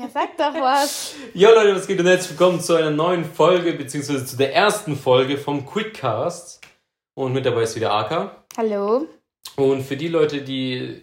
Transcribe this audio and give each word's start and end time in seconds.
Ja, 0.00 0.08
sag 0.08 0.34
doch 0.38 0.54
was. 0.58 1.14
Ja, 1.34 1.50
Leute, 1.50 1.76
was 1.76 1.86
geht 1.86 2.00
und 2.00 2.06
herzlich 2.06 2.30
willkommen 2.30 2.58
zu 2.62 2.74
einer 2.74 2.90
neuen 2.90 3.22
Folge, 3.22 3.74
beziehungsweise 3.74 4.24
zu 4.24 4.38
der 4.38 4.54
ersten 4.54 4.96
Folge 4.96 5.36
vom 5.36 5.66
Quickcast. 5.66 6.62
Und 7.12 7.34
mit 7.34 7.44
dabei 7.44 7.64
ist 7.64 7.76
wieder 7.76 7.92
Aka. 7.92 8.34
Hallo. 8.56 9.08
Und 9.56 9.82
für 9.82 9.98
die 9.98 10.08
Leute, 10.08 10.40
die 10.40 11.02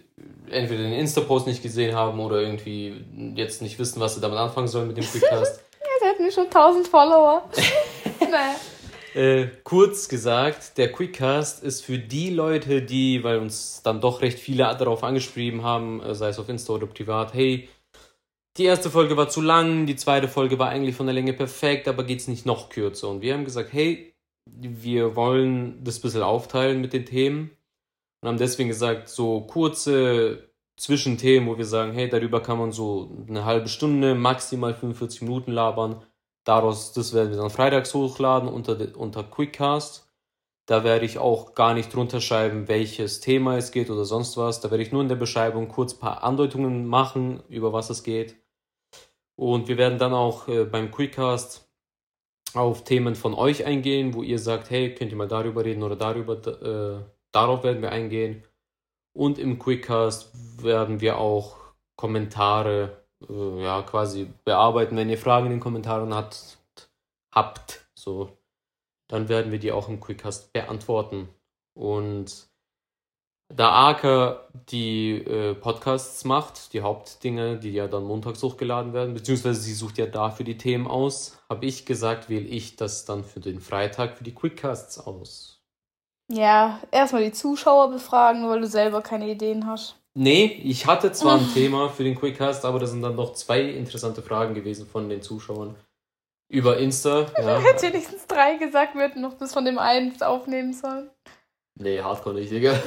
entweder 0.50 0.82
den 0.82 0.94
Insta-Post 0.94 1.46
nicht 1.46 1.62
gesehen 1.62 1.94
haben 1.94 2.18
oder 2.18 2.40
irgendwie 2.40 3.04
jetzt 3.36 3.62
nicht 3.62 3.78
wissen, 3.78 4.00
was 4.00 4.16
sie 4.16 4.20
damit 4.20 4.36
anfangen 4.36 4.66
sollen 4.66 4.88
mit 4.88 4.96
dem 4.96 5.04
Quickcast. 5.04 5.60
ja, 5.80 5.86
der 6.02 6.08
hat 6.10 6.18
mir 6.18 6.32
schon 6.32 6.46
1000 6.46 6.88
Follower. 6.88 7.48
naja. 8.20 8.56
Äh, 9.14 9.46
kurz 9.62 10.08
gesagt, 10.08 10.76
der 10.76 10.90
Quickcast 10.90 11.62
ist 11.62 11.84
für 11.84 11.98
die 11.98 12.30
Leute, 12.30 12.82
die, 12.82 13.22
weil 13.22 13.38
uns 13.38 13.80
dann 13.84 14.00
doch 14.00 14.22
recht 14.22 14.40
viele 14.40 14.64
darauf 14.76 15.04
angeschrieben 15.04 15.62
haben, 15.62 16.02
äh, 16.02 16.16
sei 16.16 16.30
es 16.30 16.38
auf 16.40 16.48
Insta 16.48 16.72
oder 16.72 16.86
privat, 16.86 17.32
hey, 17.32 17.68
die 18.58 18.64
erste 18.64 18.90
Folge 18.90 19.16
war 19.16 19.28
zu 19.28 19.40
lang, 19.40 19.86
die 19.86 19.96
zweite 19.96 20.28
Folge 20.28 20.58
war 20.58 20.68
eigentlich 20.68 20.96
von 20.96 21.06
der 21.06 21.14
Länge 21.14 21.32
perfekt, 21.32 21.88
aber 21.88 22.04
geht 22.04 22.20
es 22.20 22.28
nicht 22.28 22.46
noch 22.46 22.68
kürzer? 22.68 23.08
Und 23.08 23.22
wir 23.22 23.34
haben 23.34 23.44
gesagt, 23.44 23.72
hey, 23.72 24.14
wir 24.46 25.16
wollen 25.16 25.82
das 25.84 25.98
ein 25.98 26.02
bisschen 26.02 26.22
aufteilen 26.22 26.80
mit 26.80 26.92
den 26.92 27.06
Themen 27.06 27.50
und 28.20 28.28
haben 28.28 28.38
deswegen 28.38 28.68
gesagt, 28.68 29.08
so 29.08 29.42
kurze 29.42 30.50
Zwischenthemen, 30.76 31.48
wo 31.48 31.58
wir 31.58 31.64
sagen, 31.64 31.92
hey, 31.92 32.08
darüber 32.08 32.42
kann 32.42 32.58
man 32.58 32.72
so 32.72 33.24
eine 33.28 33.44
halbe 33.44 33.68
Stunde, 33.68 34.14
maximal 34.14 34.74
45 34.74 35.22
Minuten 35.22 35.52
labern 35.52 36.02
Daraus, 36.48 36.94
das 36.94 37.12
werden 37.12 37.28
wir 37.28 37.36
dann 37.36 37.50
freitags 37.50 37.92
hochladen 37.92 38.48
unter, 38.48 38.78
unter 38.96 39.22
Quickcast. 39.22 40.10
Da 40.64 40.82
werde 40.82 41.04
ich 41.04 41.18
auch 41.18 41.54
gar 41.54 41.74
nicht 41.74 41.92
drunter 41.92 42.22
schreiben, 42.22 42.68
welches 42.68 43.20
Thema 43.20 43.58
es 43.58 43.70
geht 43.70 43.90
oder 43.90 44.06
sonst 44.06 44.38
was. 44.38 44.62
Da 44.62 44.70
werde 44.70 44.82
ich 44.82 44.90
nur 44.90 45.02
in 45.02 45.10
der 45.10 45.16
Beschreibung 45.16 45.68
kurz 45.68 45.92
ein 45.92 45.98
paar 45.98 46.24
Andeutungen 46.24 46.86
machen, 46.86 47.42
über 47.50 47.74
was 47.74 47.90
es 47.90 48.02
geht. 48.02 48.36
Und 49.38 49.68
wir 49.68 49.78
werden 49.78 49.98
dann 49.98 50.14
auch 50.14 50.48
äh, 50.48 50.64
beim 50.64 50.90
Quickcast 50.90 51.70
auf 52.54 52.82
Themen 52.82 53.14
von 53.14 53.34
euch 53.34 53.64
eingehen, 53.64 54.12
wo 54.12 54.24
ihr 54.24 54.40
sagt, 54.40 54.68
hey, 54.68 54.92
könnt 54.92 55.12
ihr 55.12 55.16
mal 55.16 55.28
darüber 55.28 55.64
reden 55.64 55.84
oder 55.84 55.94
darüber, 55.94 56.34
äh, 56.34 57.04
darauf 57.30 57.62
werden 57.62 57.80
wir 57.80 57.92
eingehen. 57.92 58.42
Und 59.12 59.38
im 59.38 59.60
Quickcast 59.60 60.64
werden 60.64 61.00
wir 61.00 61.18
auch 61.18 61.56
Kommentare 61.94 63.04
äh, 63.28 63.62
ja, 63.62 63.82
quasi 63.82 64.28
bearbeiten. 64.44 64.96
Wenn 64.96 65.08
ihr 65.08 65.18
Fragen 65.18 65.46
in 65.46 65.52
den 65.52 65.60
Kommentaren 65.60 66.12
hat, 66.12 66.58
habt, 67.30 67.88
so, 67.94 68.36
dann 69.06 69.28
werden 69.28 69.52
wir 69.52 69.60
die 69.60 69.70
auch 69.70 69.88
im 69.88 70.00
Quickcast 70.00 70.52
beantworten. 70.52 71.28
Und 71.74 72.47
da 73.54 73.70
Arke 73.70 74.40
die 74.70 75.24
äh, 75.24 75.54
Podcasts 75.54 76.24
macht, 76.24 76.72
die 76.74 76.82
Hauptdinge, 76.82 77.56
die 77.56 77.72
ja 77.72 77.88
dann 77.88 78.04
montags 78.04 78.42
hochgeladen 78.42 78.92
werden, 78.92 79.14
beziehungsweise 79.14 79.60
sie 79.60 79.72
sucht 79.72 79.98
ja 79.98 80.06
dafür 80.06 80.44
die 80.44 80.58
Themen 80.58 80.86
aus, 80.86 81.38
habe 81.48 81.64
ich 81.64 81.86
gesagt, 81.86 82.28
wähle 82.28 82.46
ich 82.46 82.76
das 82.76 83.06
dann 83.06 83.24
für 83.24 83.40
den 83.40 83.60
Freitag 83.60 84.16
für 84.18 84.24
die 84.24 84.34
Quickcasts 84.34 84.98
aus. 84.98 85.62
Ja, 86.30 86.80
erstmal 86.90 87.24
die 87.24 87.32
Zuschauer 87.32 87.90
befragen, 87.90 88.46
weil 88.48 88.60
du 88.60 88.66
selber 88.66 89.00
keine 89.00 89.28
Ideen 89.30 89.66
hast. 89.66 89.96
Nee, 90.14 90.60
ich 90.62 90.86
hatte 90.86 91.12
zwar 91.12 91.38
ein 91.38 91.48
Thema 91.54 91.88
für 91.88 92.04
den 92.04 92.16
Quickcast, 92.16 92.66
aber 92.66 92.78
das 92.78 92.90
sind 92.90 93.02
dann 93.02 93.16
noch 93.16 93.32
zwei 93.32 93.62
interessante 93.62 94.20
Fragen 94.20 94.52
gewesen 94.52 94.86
von 94.86 95.08
den 95.08 95.22
Zuschauern. 95.22 95.74
Über 96.50 96.78
Insta. 96.78 97.26
Ja. 97.38 97.58
Hätte 97.60 97.88
wenigstens 97.88 98.26
drei 98.26 98.56
gesagt, 98.56 98.94
wir 98.94 99.02
hätten 99.02 99.20
noch 99.20 99.34
bis 99.34 99.52
von 99.52 99.64
dem 99.64 99.78
einen 99.78 100.20
aufnehmen 100.22 100.72
sollen. 100.72 101.10
Nee, 101.80 102.02
Hardcore 102.02 102.34
nicht, 102.34 102.50
Digga. 102.50 102.72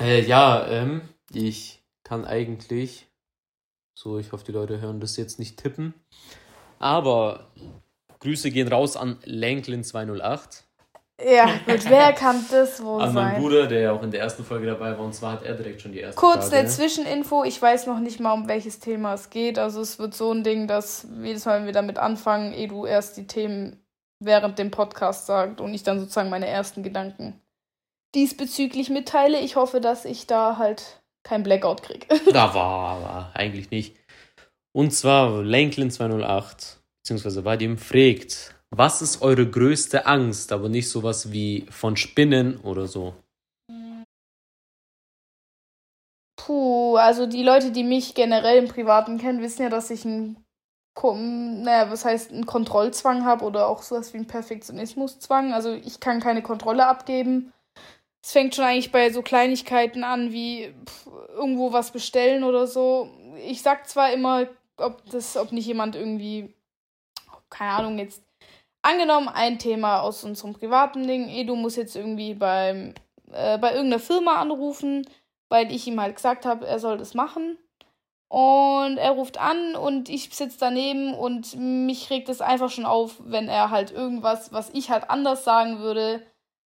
äh, 0.00 0.20
ja, 0.22 0.66
ähm, 0.68 1.00
ich 1.32 1.82
kann 2.04 2.24
eigentlich, 2.26 3.08
so, 3.94 4.18
ich 4.18 4.32
hoffe, 4.32 4.44
die 4.44 4.52
Leute 4.52 4.80
hören 4.80 5.00
das 5.00 5.16
jetzt 5.16 5.38
nicht 5.38 5.58
tippen, 5.58 5.94
aber 6.78 7.50
Grüße 8.20 8.50
gehen 8.50 8.68
raus 8.68 8.96
an 8.96 9.18
Lanklin208. 9.24 10.64
Ja, 11.22 11.46
gut, 11.66 11.88
wer 11.88 12.12
kann 12.12 12.44
das 12.50 12.82
wohl 12.82 13.02
An 13.02 13.12
sein? 13.12 13.32
mein 13.32 13.40
Bruder, 13.40 13.66
der 13.66 13.80
ja 13.80 13.92
auch 13.92 14.02
in 14.02 14.10
der 14.10 14.20
ersten 14.20 14.44
Folge 14.44 14.66
dabei 14.66 14.96
war, 14.96 15.04
und 15.04 15.14
zwar 15.14 15.32
hat 15.32 15.42
er 15.42 15.54
direkt 15.54 15.82
schon 15.82 15.92
die 15.92 16.00
erste 16.00 16.18
Kurz 16.18 16.48
Frage. 16.48 16.56
eine 16.56 16.68
Zwischeninfo, 16.68 17.44
ich 17.44 17.60
weiß 17.60 17.86
noch 17.86 18.00
nicht 18.00 18.20
mal, 18.20 18.32
um 18.32 18.48
welches 18.48 18.80
Thema 18.80 19.14
es 19.14 19.28
geht. 19.28 19.58
Also 19.58 19.80
es 19.80 19.98
wird 19.98 20.14
so 20.14 20.32
ein 20.32 20.44
Ding, 20.44 20.66
dass 20.66 21.06
jedes 21.22 21.44
Mal, 21.44 21.58
wenn 21.58 21.66
wir 21.66 21.72
damit 21.74 21.98
anfangen, 21.98 22.52
Edu 22.54 22.86
erst 22.86 23.18
die 23.18 23.26
Themen 23.26 23.82
während 24.20 24.58
dem 24.58 24.70
Podcast 24.70 25.26
sagt 25.26 25.60
und 25.60 25.74
ich 25.74 25.82
dann 25.82 25.98
sozusagen 25.98 26.30
meine 26.30 26.46
ersten 26.46 26.82
Gedanken 26.82 27.40
diesbezüglich 28.14 28.90
mitteile. 28.90 29.40
Ich 29.40 29.56
hoffe, 29.56 29.80
dass 29.80 30.04
ich 30.04 30.26
da 30.26 30.58
halt 30.58 31.02
kein 31.22 31.42
Blackout 31.42 31.82
kriege. 31.82 32.06
da 32.32 32.54
war, 32.54 33.02
war 33.02 33.30
eigentlich 33.34 33.70
nicht. 33.70 33.96
Und 34.72 34.92
zwar 34.92 35.42
Lanklin 35.42 35.90
208, 35.90 36.80
beziehungsweise 37.02 37.44
Vadim 37.44 37.76
fragt, 37.76 38.54
was 38.70 39.02
ist 39.02 39.20
eure 39.20 39.48
größte 39.48 40.06
Angst, 40.06 40.52
aber 40.52 40.68
nicht 40.68 40.88
sowas 40.88 41.32
wie 41.32 41.66
von 41.70 41.96
Spinnen 41.96 42.58
oder 42.60 42.86
so? 42.86 43.14
Puh, 46.36 46.96
also 46.96 47.26
die 47.26 47.42
Leute, 47.42 47.72
die 47.72 47.84
mich 47.84 48.14
generell 48.14 48.58
im 48.58 48.68
Privaten 48.68 49.18
kennen, 49.18 49.42
wissen 49.42 49.62
ja, 49.62 49.68
dass 49.68 49.90
ich 49.90 50.04
ein, 50.04 50.36
naja, 51.02 51.90
was 51.90 52.04
heißt, 52.04 52.32
einen 52.32 52.46
Kontrollzwang 52.46 53.24
habe 53.24 53.44
oder 53.44 53.68
auch 53.68 53.82
sowas 53.82 54.12
wie 54.12 54.18
einen 54.18 54.26
Perfektionismuszwang. 54.26 55.52
Also 55.52 55.72
ich 55.72 56.00
kann 56.00 56.20
keine 56.20 56.42
Kontrolle 56.42 56.86
abgeben. 56.86 57.52
Es 58.22 58.32
fängt 58.32 58.54
schon 58.54 58.64
eigentlich 58.64 58.92
bei 58.92 59.10
so 59.10 59.22
Kleinigkeiten 59.22 60.04
an, 60.04 60.32
wie 60.32 60.74
pff, 60.84 61.06
irgendwo 61.28 61.72
was 61.72 61.90
bestellen 61.90 62.44
oder 62.44 62.66
so. 62.66 63.08
Ich 63.46 63.62
sag 63.62 63.88
zwar 63.88 64.12
immer, 64.12 64.46
ob 64.76 65.04
das, 65.10 65.36
ob 65.36 65.52
nicht 65.52 65.66
jemand 65.66 65.96
irgendwie, 65.96 66.54
keine 67.48 67.72
Ahnung, 67.72 67.98
jetzt 67.98 68.22
angenommen, 68.82 69.28
ein 69.28 69.58
Thema 69.58 70.00
aus 70.00 70.24
unserem 70.24 70.54
privaten 70.54 71.06
Ding, 71.06 71.28
Edu 71.28 71.56
muss 71.56 71.76
jetzt 71.76 71.96
irgendwie 71.96 72.34
beim, 72.34 72.94
äh, 73.32 73.58
bei 73.58 73.72
irgendeiner 73.72 74.00
Firma 74.00 74.36
anrufen, 74.36 75.06
weil 75.48 75.72
ich 75.72 75.86
ihm 75.86 76.00
halt 76.00 76.16
gesagt 76.16 76.46
habe, 76.46 76.66
er 76.66 76.78
soll 76.78 76.98
das 76.98 77.14
machen. 77.14 77.58
Und 78.30 78.96
er 78.96 79.10
ruft 79.10 79.38
an 79.38 79.74
und 79.74 80.08
ich 80.08 80.32
sitze 80.32 80.56
daneben 80.60 81.14
und 81.14 81.56
mich 81.56 82.10
regt 82.10 82.28
es 82.28 82.40
einfach 82.40 82.70
schon 82.70 82.86
auf, 82.86 83.16
wenn 83.18 83.48
er 83.48 83.70
halt 83.70 83.90
irgendwas, 83.90 84.52
was 84.52 84.70
ich 84.70 84.88
halt 84.88 85.10
anders 85.10 85.42
sagen 85.42 85.80
würde, 85.80 86.24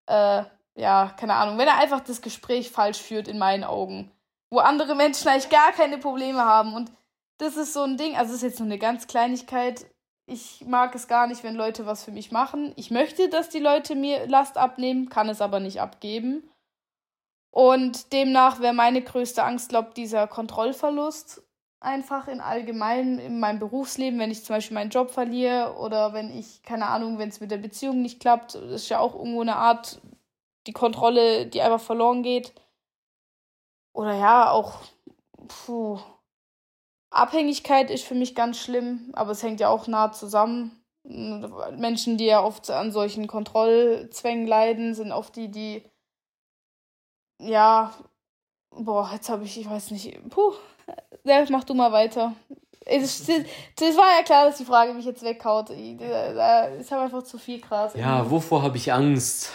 äh, 0.07 0.45
ja, 0.75 1.13
keine 1.19 1.35
Ahnung, 1.35 1.59
wenn 1.59 1.69
er 1.69 1.77
einfach 1.77 2.01
das 2.01 2.23
Gespräch 2.23 2.71
falsch 2.71 3.03
führt 3.03 3.29
in 3.29 3.39
meinen 3.39 3.65
Augen, 3.65 4.11
wo 4.51 4.61
andere 4.61 4.95
Menschen 4.95 5.29
eigentlich 5.29 5.51
gar 5.51 5.73
keine 5.73 5.99
Probleme 5.99 6.43
haben 6.43 6.73
und 6.73 6.91
das 7.37 7.59
ist 7.59 7.75
so 7.75 7.83
ein 7.83 7.99
Ding, 7.99 8.17
also 8.17 8.33
das 8.33 8.37
ist 8.37 8.43
jetzt 8.43 8.61
nur 8.61 8.69
eine 8.69 8.79
ganz 8.79 9.07
Kleinigkeit, 9.07 9.85
ich 10.25 10.65
mag 10.67 10.95
es 10.95 11.07
gar 11.07 11.27
nicht, 11.27 11.43
wenn 11.45 11.55
Leute 11.55 11.85
was 11.85 12.05
für 12.05 12.13
mich 12.13 12.31
machen. 12.31 12.73
Ich 12.77 12.91
möchte, 12.91 13.29
dass 13.29 13.49
die 13.49 13.59
Leute 13.59 13.95
mir 13.95 14.27
Last 14.27 14.57
abnehmen, 14.57 15.09
kann 15.09 15.29
es 15.29 15.41
aber 15.41 15.61
nicht 15.61 15.81
abgeben. 15.81 16.49
Und 17.53 18.15
demnach 18.15 18.61
wäre 18.61 18.73
meine 18.73 19.03
größte 19.03 19.45
Angst, 19.45 19.69
glaube 19.69 19.89
ich, 19.89 19.95
dieser 19.95 20.27
Kontrollverlust 20.27 21.43
einfach 21.83 22.29
in 22.29 22.41
allgemein 22.41 23.19
in 23.19 23.41
meinem 23.41 23.59
Berufsleben, 23.59 24.19
wenn 24.19 24.31
ich 24.31 24.45
zum 24.45 24.57
Beispiel 24.57 24.75
meinen 24.75 24.91
Job 24.91 25.11
verliere 25.11 25.77
oder 25.77 26.15
wenn 26.15 26.37
ich, 26.37 26.63
keine 26.63 26.87
Ahnung, 26.87 27.19
wenn 27.19 27.29
es 27.29 27.41
mit 27.41 27.51
der 27.51 27.59
Beziehung 27.59 28.01
nicht 28.01 28.21
klappt, 28.21 28.55
ist 28.55 28.89
ja 28.89 29.01
auch 29.01 29.15
irgendwo 29.15 29.43
eine 29.43 29.57
Art, 29.57 30.01
die 30.67 30.73
Kontrolle, 30.73 31.47
die 31.47 31.61
einfach 31.61 31.81
verloren 31.81 32.23
geht. 32.23 32.55
Oder 33.93 34.15
ja, 34.15 34.51
auch, 34.51 34.79
puh, 35.49 35.99
Abhängigkeit 37.11 37.91
ist 37.91 38.05
für 38.05 38.15
mich 38.15 38.35
ganz 38.35 38.59
schlimm, 38.59 39.11
aber 39.13 39.33
es 39.33 39.43
hängt 39.43 39.61
ja 39.61 39.69
auch 39.69 39.87
nah 39.87 40.13
zusammen. 40.13 40.83
Menschen, 41.05 42.17
die 42.17 42.27
ja 42.27 42.43
oft 42.43 42.71
an 42.71 42.93
solchen 42.93 43.27
Kontrollzwängen 43.27 44.47
leiden, 44.47 44.95
sind 44.95 45.13
oft 45.13 45.37
die, 45.37 45.51
die 45.51 45.85
ja, 47.43 47.93
boah, 48.71 49.11
jetzt 49.13 49.29
habe 49.29 49.45
ich, 49.45 49.59
ich 49.59 49.69
weiß 49.69 49.91
nicht, 49.91 50.19
puh, 50.31 50.53
ja, 51.25 51.45
mach 51.51 51.65
du 51.65 51.75
mal 51.75 51.93
weiter. 51.93 52.35
Es, 52.85 53.29
es 53.29 53.97
war 53.97 54.17
ja 54.19 54.25
klar, 54.25 54.47
dass 54.47 54.59
die 54.59 54.65
Frage 54.65 54.93
mich 54.93 55.05
jetzt 55.05 55.23
weghaut. 55.23 55.71
Ich 55.71 56.01
habe 56.01 57.03
einfach 57.03 57.23
zu 57.23 57.39
viel 57.39 57.61
Gras. 57.61 57.95
Ja, 57.95 58.29
wovor 58.31 58.63
habe 58.63 58.77
ich 58.77 58.93
Angst? 58.93 59.53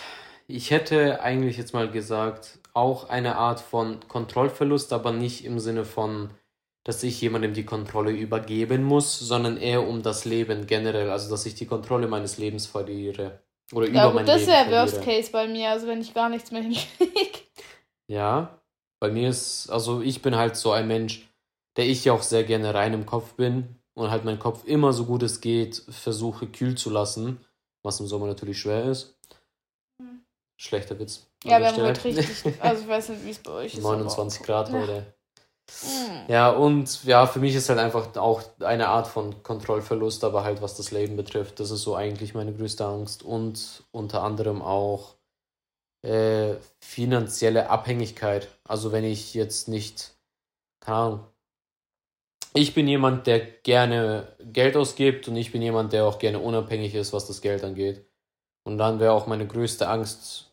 Ich 0.47 0.71
hätte 0.71 1.21
eigentlich 1.21 1.57
jetzt 1.57 1.73
mal 1.73 1.91
gesagt, 1.91 2.59
auch 2.73 3.09
eine 3.09 3.35
Art 3.35 3.59
von 3.59 3.99
Kontrollverlust, 4.07 4.93
aber 4.93 5.11
nicht 5.11 5.43
im 5.43 5.59
Sinne 5.59 5.83
von 5.83 6.29
dass 6.87 7.03
ich 7.03 7.19
jemandem 7.19 7.53
die 7.53 7.65
Kontrolle 7.65 8.11
übergeben 8.11 8.85
muss, 8.85 9.19
sondern 9.19 9.57
eher 9.57 9.85
um 9.85 10.03
das 10.03 10.23
Leben 10.23 10.67
generell, 10.67 11.11
also 11.11 11.29
dass 11.29 11.45
ich 11.45 11.53
die 11.53 11.65
Kontrolle 11.65 12.07
meines 12.07 12.37
Lebens 12.37 12.65
verliere. 12.65 13.41
Oder 13.73 13.89
ja, 13.89 14.05
über 14.05 14.13
mein 14.13 14.25
das 14.25 14.45
Leben 14.45 14.51
Das 14.53 14.69
wäre 14.69 14.81
Worst 14.81 15.01
Case 15.01 15.29
bei 15.29 15.49
mir, 15.49 15.71
also 15.71 15.85
wenn 15.87 15.99
ich 15.99 16.13
gar 16.13 16.29
nichts 16.29 16.49
mehr 16.49 16.61
hinkriege. 16.61 17.39
Ja, 18.07 18.61
bei 18.99 19.11
mir 19.11 19.29
ist, 19.29 19.69
also 19.69 20.01
ich 20.01 20.21
bin 20.21 20.35
halt 20.35 20.55
so 20.55 20.71
ein 20.71 20.87
Mensch, 20.87 21.29
der 21.75 21.85
ich 21.85 22.05
ja 22.05 22.13
auch 22.13 22.23
sehr 22.23 22.43
gerne 22.43 22.73
rein 22.73 22.93
im 22.93 23.05
Kopf 23.05 23.33
bin 23.33 23.75
und 23.93 24.09
halt 24.09 24.25
meinen 24.25 24.39
Kopf 24.39 24.65
immer 24.65 24.93
so 24.93 25.05
gut 25.05 25.23
es 25.23 25.41
geht 25.41 25.83
versuche 25.89 26.47
kühl 26.47 26.75
zu 26.75 26.89
lassen, 26.89 27.45
was 27.83 27.99
im 27.99 28.07
Sommer 28.07 28.27
natürlich 28.27 28.59
schwer 28.59 28.85
ist. 28.85 29.15
Hm. 30.01 30.21
Schlechter 30.57 30.97
Witz. 30.99 31.27
Ja, 31.43 31.59
wir 31.59 31.67
haben 31.67 31.81
heute 31.81 32.03
richtig, 32.03 32.59
also 32.61 32.81
ich 32.81 32.87
weiß 32.87 33.09
nicht, 33.09 33.25
wie 33.25 33.31
es 33.31 33.39
bei 33.39 33.51
euch 33.51 33.73
ist. 33.75 33.83
29 33.83 34.43
Grad 34.43 34.71
heute. 34.71 35.13
Mhm. 35.83 36.23
Ja, 36.29 36.49
und 36.51 37.03
ja, 37.03 37.27
für 37.27 37.39
mich 37.39 37.53
ist 37.53 37.69
halt 37.69 37.79
einfach 37.79 38.15
auch 38.15 38.41
eine 38.61 38.87
Art 38.87 39.07
von 39.07 39.43
Kontrollverlust, 39.43 40.23
aber 40.23 40.43
halt 40.43 40.61
was 40.61 40.75
das 40.75 40.91
Leben 40.91 41.17
betrifft. 41.17 41.59
Das 41.59 41.71
ist 41.71 41.81
so 41.81 41.95
eigentlich 41.95 42.33
meine 42.33 42.53
größte 42.53 42.85
Angst. 42.85 43.21
Und 43.21 43.83
unter 43.91 44.23
anderem 44.23 44.61
auch 44.61 45.15
äh, 46.03 46.55
finanzielle 46.79 47.69
Abhängigkeit. 47.69 48.47
Also 48.63 48.91
wenn 48.91 49.03
ich 49.03 49.33
jetzt 49.33 49.67
nicht, 49.67 50.15
keine 50.79 50.97
Ahnung, 50.97 51.27
ich 52.53 52.73
bin 52.73 52.87
jemand, 52.87 53.27
der 53.27 53.39
gerne 53.39 54.35
Geld 54.39 54.75
ausgibt 54.75 55.27
und 55.27 55.35
ich 55.35 55.51
bin 55.51 55.61
jemand, 55.61 55.93
der 55.93 56.05
auch 56.05 56.19
gerne 56.19 56.39
unabhängig 56.39 56.95
ist, 56.95 57.13
was 57.13 57.27
das 57.27 57.41
Geld 57.41 57.63
angeht. 57.63 58.05
Und 58.63 58.77
dann 58.77 58.99
wäre 58.99 59.13
auch 59.13 59.27
meine 59.27 59.47
größte 59.47 59.87
Angst, 59.87 60.51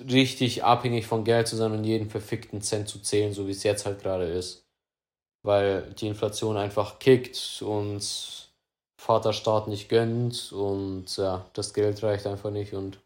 richtig 0.00 0.64
abhängig 0.64 1.06
von 1.06 1.24
Geld 1.24 1.48
zu 1.48 1.56
sein 1.56 1.72
und 1.72 1.84
jeden 1.84 2.10
verfickten 2.10 2.62
Cent 2.62 2.88
zu 2.88 2.98
zählen, 3.00 3.32
so 3.32 3.46
wie 3.46 3.52
es 3.52 3.62
jetzt 3.62 3.86
halt 3.86 4.00
gerade 4.00 4.24
ist. 4.24 4.66
Weil 5.42 5.92
die 5.94 6.08
Inflation 6.08 6.56
einfach 6.56 6.98
kickt 6.98 7.62
und 7.62 8.50
Vaterstaat 9.00 9.68
nicht 9.68 9.88
gönnt 9.88 10.52
und 10.52 11.16
ja, 11.16 11.46
das 11.54 11.74
Geld 11.74 12.02
reicht 12.02 12.26
einfach 12.26 12.50
nicht 12.50 12.72
und 12.72 13.00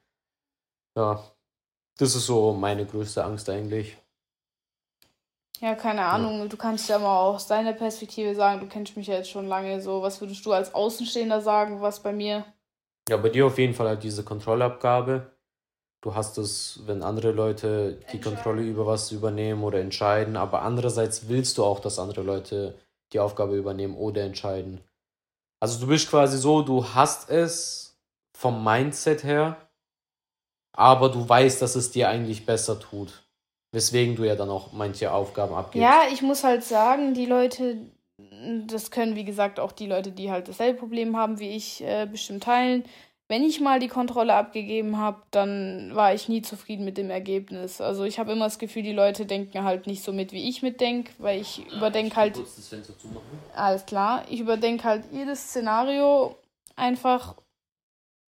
ja, 0.97 1.23
das 1.99 2.15
ist 2.15 2.27
so 2.27 2.53
meine 2.53 2.87
größte 2.87 3.25
Angst 3.25 3.49
eigentlich. 3.49 3.97
Ja, 5.61 5.75
keine 5.75 6.05
Ahnung. 6.05 6.41
Ja. 6.41 6.47
Du 6.47 6.57
kannst 6.57 6.89
ja 6.89 6.99
mal 6.99 7.19
aus 7.21 7.47
deiner 7.47 7.73
Perspektive 7.73 8.35
sagen, 8.35 8.61
du 8.61 8.67
kennst 8.67 8.97
mich 8.97 9.07
ja 9.07 9.15
jetzt 9.15 9.31
schon 9.31 9.47
lange 9.47 9.81
so. 9.81 10.03
Was 10.03 10.21
würdest 10.21 10.45
du 10.45 10.53
als 10.53 10.75
Außenstehender 10.75 11.41
sagen, 11.41 11.81
was 11.81 12.03
bei 12.03 12.13
mir? 12.13 12.45
Ja, 13.09 13.17
bei 13.17 13.31
dir 13.31 13.47
auf 13.47 13.59
jeden 13.59 13.75
Fall 13.75 13.89
halt 13.89 14.03
diese 14.03 14.25
Kontrollabgabe. 14.25 15.31
Du 16.03 16.15
hast 16.15 16.39
es, 16.39 16.81
wenn 16.87 17.03
andere 17.03 17.33
Leute 17.33 18.01
die 18.13 18.21
Kontrolle 18.21 18.63
über 18.63 18.87
was 18.87 19.11
übernehmen 19.13 19.65
oder 19.65 19.81
entscheiden, 19.81 20.37
aber 20.37 20.63
andererseits 20.63 21.29
willst 21.29 21.57
du 21.59 21.65
auch, 21.65 21.81
dass 21.81 21.99
andere 21.99 22.23
Leute 22.23 22.79
die 23.13 23.19
Aufgabe 23.19 23.57
übernehmen 23.57 23.97
oder 23.97 24.23
entscheiden. 24.23 24.81
Also 25.59 25.81
du 25.81 25.87
bist 25.87 26.11
quasi 26.11 26.39
so, 26.39 26.63
du 26.63 26.85
hast 26.95 27.31
es 27.31 27.99
vom 28.37 28.63
Mindset 28.63 29.25
her, 29.25 29.57
aber 30.77 31.09
du 31.09 31.29
weißt, 31.29 31.61
dass 31.61 31.75
es 31.75 31.91
dir 31.91 32.09
eigentlich 32.09 32.47
besser 32.47 32.79
tut. 32.79 33.23
Weswegen 33.73 34.15
du 34.15 34.25
ja 34.25 34.37
dann 34.37 34.51
auch 34.51 34.73
manche 34.73 35.13
Aufgaben 35.13 35.55
abgibst. 35.55 35.83
Ja, 35.83 36.03
ich 36.13 36.23
muss 36.23 36.45
halt 36.45 36.63
sagen, 36.63 37.15
die 37.15 37.27
Leute, 37.27 37.79
das 38.67 38.91
können 38.91 39.17
wie 39.17 39.25
gesagt 39.25 39.59
auch 39.59 39.73
die 39.73 39.87
Leute, 39.87 40.13
die 40.13 40.31
halt 40.31 40.49
dasselbe 40.49 40.79
Problem 40.79 41.17
haben 41.17 41.41
wie 41.41 41.51
ich, 41.51 41.83
äh, 41.83 42.07
bestimmt 42.07 42.45
teilen. 42.45 42.85
Wenn 43.29 43.43
ich 43.43 43.61
mal 43.61 43.81
die 43.81 43.89
Kontrolle 43.89 44.35
abgegeben 44.35 44.99
habe, 44.99 45.21
dann 45.33 45.91
war 45.95 46.15
ich 46.15 46.29
nie 46.29 46.43
zufrieden 46.43 46.85
mit 46.85 46.97
dem 46.97 47.11
Ergebnis. 47.11 47.81
Also 47.81 48.05
ich 48.05 48.21
habe 48.21 48.31
immer 48.31 48.45
das 48.45 48.61
Gefühl, 48.61 48.85
die 48.85 48.93
Leute 48.93 49.27
denken 49.27 49.65
halt 49.65 49.89
nicht 49.89 50.05
so 50.05 50.13
mit, 50.13 50.31
wie 50.31 50.49
ich 50.49 50.63
mitdenke, 50.63 51.11
weil 51.19 51.41
ich 51.41 51.59
ja, 51.59 51.77
überdenke 51.77 52.15
halt. 52.15 52.39
Das 52.39 52.69
Fenster 52.69 52.97
zumachen. 52.97 53.27
Alles 53.53 53.85
klar. 53.85 54.25
Ich 54.31 54.39
überdenke 54.39 54.85
halt 54.85 55.05
jedes 55.11 55.41
Szenario 55.49 56.37
einfach 56.77 57.35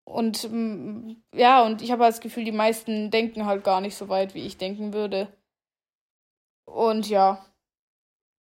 und 0.09 0.51
mm, 0.51 1.17
ja, 1.35 1.63
und 1.63 1.83
ich 1.83 1.93
habe 1.93 2.05
halt 2.05 2.15
das 2.15 2.21
Gefühl, 2.21 2.45
die 2.45 2.53
meisten 2.53 3.11
denken 3.11 3.45
halt 3.45 3.63
gar 3.63 3.83
nicht 3.83 3.95
so 3.95 4.09
weit, 4.09 4.35
wie 4.35 4.47
ich 4.47 4.57
denken 4.57 4.95
würde. 4.95 5.29
Und 6.65 7.09
ja, 7.09 7.45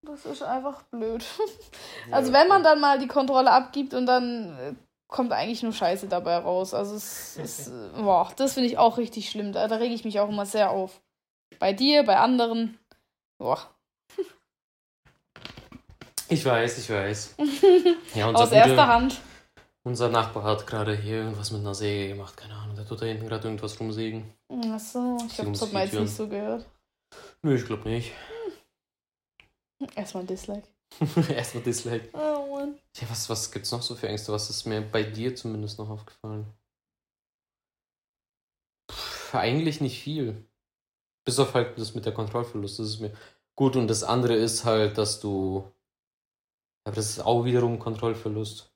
das 0.02 0.26
ist 0.26 0.44
einfach 0.44 0.84
blöd. 0.84 1.26
also 2.12 2.32
wenn 2.32 2.48
man 2.48 2.64
dann 2.64 2.80
mal 2.80 3.00
die 3.00 3.08
Kontrolle 3.08 3.52
abgibt 3.52 3.94
und 3.94 4.06
dann 4.06 4.58
äh, 4.58 4.74
kommt 5.08 5.34
eigentlich 5.34 5.62
nur 5.62 5.74
Scheiße 5.74 6.08
dabei 6.08 6.38
raus. 6.38 6.74
Also 6.74 6.96
es 6.96 7.36
ist, 7.44 7.72
boah, 7.96 8.32
das 8.38 8.54
finde 8.54 8.70
ich 8.70 8.78
auch 8.78 8.98
richtig 8.98 9.30
schlimm. 9.30 9.52
Da, 9.52 9.68
da 9.68 9.76
rege 9.76 9.94
ich 9.94 10.06
mich 10.06 10.22
auch 10.22 10.30
immer 10.30 10.46
sehr 10.46 10.72
auf. 10.72 11.02
Bei 11.60 11.74
dir, 11.74 12.04
bei 12.04 12.18
anderen. 12.18 12.80
Boah. 13.38 13.60
Ich 16.30 16.46
weiß, 16.46 16.78
ich 16.78 16.90
weiß. 16.90 17.36
Ja, 18.16 18.32
Aus 18.32 18.52
erster 18.52 18.88
Hand. 18.88 19.20
Unser 19.88 20.10
Nachbar 20.10 20.44
hat 20.44 20.68
gerade 20.68 20.94
hier 20.98 21.20
irgendwas 21.20 21.50
mit 21.52 21.62
einer 21.62 21.74
Säge 21.74 22.10
gemacht, 22.10 22.36
keine 22.36 22.56
Ahnung. 22.56 22.76
Der 22.76 22.86
tut 22.86 23.02
da 23.02 23.06
hinten 23.06 23.26
gerade 23.26 23.48
irgendwas 23.48 23.80
rumsägen. 23.80 24.34
Achso, 24.50 25.18
ich 25.26 25.40
habe 25.40 25.52
das 25.52 25.72
jetzt 25.72 25.94
nicht 25.94 26.14
so 26.14 26.28
gehört. 26.28 26.66
Nö, 27.42 27.56
ich 27.56 27.66
glaube 27.66 27.88
nicht. 27.88 28.12
Erstmal 29.96 30.26
Dislike. 30.26 30.68
Erstmal 31.34 31.64
Dislike. 31.64 32.10
Oh 32.12 32.54
Mann. 32.54 32.78
Ja, 32.98 33.10
was, 33.10 33.30
was 33.30 33.50
gibt's 33.50 33.72
noch 33.72 33.82
so 33.82 33.96
für 33.96 34.10
Ängste? 34.10 34.34
Was 34.34 34.50
ist 34.50 34.66
mir 34.66 34.82
bei 34.82 35.04
dir 35.04 35.34
zumindest 35.38 35.80
noch 35.80 35.90
aufgefallen? 35.90 36.52
Puh, 38.88 39.38
eigentlich 39.38 39.80
nicht 39.80 40.02
viel. 40.02 40.46
Bis 41.24 41.40
auf 41.40 41.54
halt 41.54 41.80
das 41.80 41.96
mit 41.96 42.06
der 42.06 42.14
Kontrollverlust. 42.14 42.80
Das 42.80 42.88
ist 42.88 43.00
mir 43.00 43.14
gut. 43.56 43.78
Und 43.78 43.88
das 43.88 44.04
andere 44.04 44.36
ist 44.36 44.66
halt, 44.66 44.98
dass 44.98 45.22
du. 45.22 45.72
Aber 46.84 46.98
das 46.98 47.10
ist 47.10 47.22
auch 47.22 47.46
wiederum 47.46 47.80
Kontrollverlust. 47.80 48.74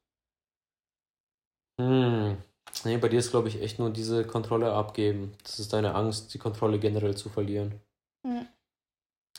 Hm. 1.79 2.37
Nee, 2.83 2.97
bei 2.97 3.09
dir 3.09 3.19
ist, 3.19 3.31
glaube 3.31 3.47
ich, 3.47 3.61
echt 3.61 3.79
nur 3.79 3.91
diese 3.91 4.25
Kontrolle 4.25 4.73
abgeben. 4.73 5.33
Das 5.43 5.59
ist 5.59 5.73
deine 5.73 5.93
Angst, 5.93 6.33
die 6.33 6.39
Kontrolle 6.39 6.79
generell 6.79 7.15
zu 7.15 7.29
verlieren. 7.29 7.79
Mhm. 8.23 8.47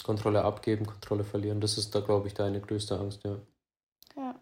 Kontrolle 0.05 0.45
abgeben, 0.45 0.87
Kontrolle 0.87 1.25
verlieren. 1.25 1.61
Das 1.61 1.79
ist 1.79 1.95
da, 1.95 2.01
glaube 2.01 2.29
ich, 2.29 2.35
deine 2.35 2.61
größte 2.61 2.99
Angst, 2.99 3.25
ja. 3.25 3.37
Ja. 4.17 4.41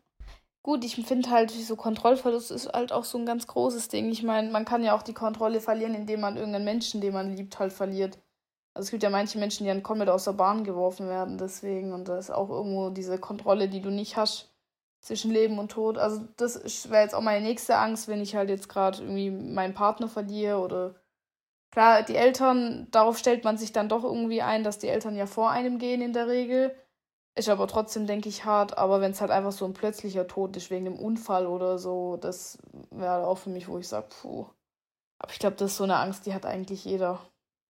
Gut, 0.62 0.84
ich 0.84 0.96
finde 0.96 1.30
halt, 1.30 1.50
so 1.50 1.76
Kontrollverlust 1.76 2.50
ist 2.50 2.68
halt 2.68 2.92
auch 2.92 3.04
so 3.04 3.16
ein 3.16 3.24
ganz 3.24 3.46
großes 3.46 3.88
Ding. 3.88 4.10
Ich 4.10 4.22
meine, 4.22 4.50
man 4.50 4.66
kann 4.66 4.82
ja 4.82 4.94
auch 4.94 5.02
die 5.02 5.14
Kontrolle 5.14 5.60
verlieren, 5.60 5.94
indem 5.94 6.20
man 6.20 6.36
irgendeinen 6.36 6.66
Menschen, 6.66 7.00
den 7.00 7.14
man 7.14 7.34
liebt, 7.34 7.58
halt 7.58 7.72
verliert. 7.72 8.18
Also 8.74 8.86
es 8.86 8.90
gibt 8.90 9.02
ja 9.02 9.10
manche 9.10 9.38
Menschen, 9.38 9.64
die 9.64 9.70
dann 9.70 9.82
komplett 9.82 10.10
aus 10.10 10.24
der 10.24 10.32
Bahn 10.32 10.64
geworfen 10.64 11.08
werden, 11.08 11.38
deswegen. 11.38 11.92
Und 11.92 12.08
da 12.08 12.18
ist 12.18 12.30
auch 12.30 12.50
irgendwo 12.50 12.90
diese 12.90 13.18
Kontrolle, 13.18 13.68
die 13.68 13.80
du 13.80 13.90
nicht 13.90 14.16
hast 14.16 14.49
zwischen 15.00 15.30
Leben 15.30 15.58
und 15.58 15.72
Tod. 15.72 15.98
Also 15.98 16.26
das 16.36 16.90
wäre 16.90 17.02
jetzt 17.02 17.14
auch 17.14 17.22
meine 17.22 17.44
nächste 17.44 17.76
Angst, 17.76 18.08
wenn 18.08 18.20
ich 18.20 18.36
halt 18.36 18.50
jetzt 18.50 18.68
gerade 18.68 18.98
irgendwie 18.98 19.30
meinen 19.30 19.74
Partner 19.74 20.08
verliere 20.08 20.58
oder 20.58 20.94
klar, 21.70 22.02
die 22.02 22.16
Eltern, 22.16 22.88
darauf 22.90 23.18
stellt 23.18 23.44
man 23.44 23.56
sich 23.56 23.72
dann 23.72 23.88
doch 23.88 24.04
irgendwie 24.04 24.42
ein, 24.42 24.64
dass 24.64 24.78
die 24.78 24.88
Eltern 24.88 25.16
ja 25.16 25.26
vor 25.26 25.50
einem 25.50 25.78
gehen 25.78 26.02
in 26.02 26.12
der 26.12 26.28
Regel. 26.28 26.74
Ist 27.36 27.48
aber 27.48 27.68
trotzdem, 27.68 28.06
denke 28.06 28.28
ich, 28.28 28.44
hart. 28.44 28.76
Aber 28.76 29.00
wenn 29.00 29.12
es 29.12 29.20
halt 29.20 29.30
einfach 29.30 29.52
so 29.52 29.64
ein 29.64 29.72
plötzlicher 29.72 30.26
Tod 30.26 30.56
ist, 30.56 30.70
wegen 30.70 30.86
einem 30.86 30.98
Unfall 30.98 31.46
oder 31.46 31.78
so, 31.78 32.16
das 32.16 32.58
wäre 32.90 33.26
auch 33.26 33.38
für 33.38 33.50
mich, 33.50 33.68
wo 33.68 33.78
ich 33.78 33.88
sage, 33.88 34.08
puh. 34.08 34.46
Aber 35.18 35.32
ich 35.32 35.38
glaube, 35.38 35.56
das 35.56 35.70
ist 35.70 35.76
so 35.76 35.84
eine 35.84 35.96
Angst, 35.96 36.26
die 36.26 36.34
hat 36.34 36.44
eigentlich 36.44 36.84
jeder. 36.84 37.20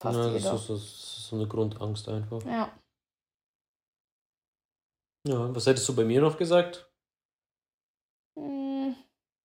Fast 0.00 0.16
ja, 0.16 0.28
jeder. 0.28 0.52
Das 0.52 0.62
ist, 0.62 0.70
das 0.70 0.80
ist 0.80 1.26
so 1.28 1.36
eine 1.36 1.46
Grundangst 1.46 2.08
einfach. 2.08 2.42
Ja. 2.44 2.72
Ja, 5.28 5.54
was 5.54 5.66
hättest 5.66 5.86
du 5.88 5.94
bei 5.94 6.04
mir 6.04 6.22
noch 6.22 6.38
gesagt? 6.38 6.89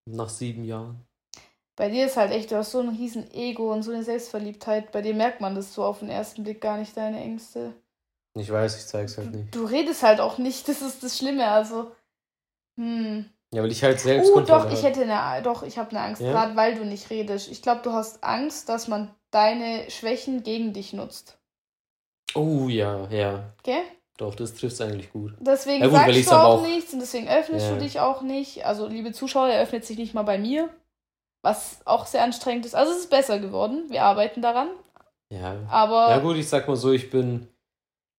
Nach 0.05 0.29
sieben 0.29 0.63
Jahren. 0.63 1.05
Bei 1.75 1.89
dir 1.89 2.05
ist 2.05 2.15
halt 2.15 2.31
echt, 2.31 2.51
du 2.51 2.55
hast 2.55 2.71
so 2.71 2.79
ein 2.79 2.89
riesen 2.89 3.29
Ego 3.31 3.73
und 3.73 3.83
so 3.83 3.91
eine 3.91 4.03
Selbstverliebtheit. 4.03 4.91
Bei 4.91 5.01
dir 5.01 5.13
merkt 5.13 5.41
man 5.41 5.55
das 5.55 5.73
so 5.73 5.83
auf 5.83 5.99
den 5.99 6.09
ersten 6.09 6.43
Blick 6.43 6.61
gar 6.61 6.77
nicht, 6.77 6.95
deine 6.95 7.19
Ängste. 7.19 7.73
Ich 8.33 8.49
weiß, 8.49 8.77
ich 8.77 8.85
zeig's 8.85 9.17
halt 9.17 9.31
nicht. 9.31 9.53
Du 9.53 9.65
redest 9.65 10.03
halt 10.03 10.19
auch 10.19 10.37
nicht, 10.37 10.67
das 10.67 10.81
ist 10.81 11.03
das 11.03 11.17
Schlimme, 11.17 11.47
also. 11.47 11.91
Hm. 12.77 13.25
Ja, 13.53 13.63
weil 13.63 13.71
ich 13.71 13.83
halt 13.83 13.99
selbst. 13.99 14.31
Oh, 14.33 14.41
doch, 14.41 14.71
ich 14.71 14.83
hätte 14.83 15.01
eine, 15.09 15.41
doch, 15.41 15.63
ich 15.63 15.77
habe 15.77 15.91
eine 15.91 16.01
Angst, 16.01 16.21
ja? 16.21 16.31
gerade 16.31 16.55
weil 16.55 16.75
du 16.75 16.85
nicht 16.85 17.09
redest. 17.09 17.49
Ich 17.49 17.61
glaube, 17.61 17.81
du 17.83 17.93
hast 17.93 18.23
Angst, 18.23 18.69
dass 18.69 18.87
man 18.87 19.13
deine 19.31 19.89
Schwächen 19.89 20.43
gegen 20.43 20.73
dich 20.73 20.93
nutzt. 20.93 21.37
Oh 22.35 22.67
ja, 22.67 23.07
ja. 23.09 23.53
Okay? 23.59 23.83
Doch, 24.17 24.33
das 24.33 24.53
trifft 24.53 24.73
es 24.73 24.81
eigentlich 24.81 25.11
gut. 25.11 25.33
Deswegen 25.39 25.81
ja, 25.81 25.87
gut, 25.87 25.97
sagst 25.97 26.31
du 26.31 26.35
auch, 26.35 26.59
auch 26.59 26.61
nichts 26.61 26.93
und 26.93 26.99
deswegen 26.99 27.27
öffnest 27.27 27.67
ja. 27.67 27.73
du 27.73 27.79
dich 27.79 27.99
auch 27.99 28.21
nicht. 28.21 28.65
Also, 28.65 28.87
liebe 28.87 29.11
Zuschauer, 29.11 29.49
er 29.49 29.61
öffnet 29.61 29.85
sich 29.85 29.97
nicht 29.97 30.13
mal 30.13 30.23
bei 30.23 30.37
mir, 30.37 30.69
was 31.41 31.81
auch 31.85 32.05
sehr 32.05 32.23
anstrengend 32.23 32.65
ist. 32.65 32.75
Also, 32.75 32.93
es 32.93 32.99
ist 32.99 33.09
besser 33.09 33.39
geworden. 33.39 33.83
Wir 33.89 34.03
arbeiten 34.03 34.41
daran. 34.41 34.69
Ja. 35.29 35.57
Aber. 35.69 36.09
Ja, 36.09 36.19
gut, 36.19 36.37
ich 36.37 36.47
sag 36.47 36.67
mal 36.67 36.77
so, 36.77 36.93
ich 36.93 37.09
bin, 37.09 37.47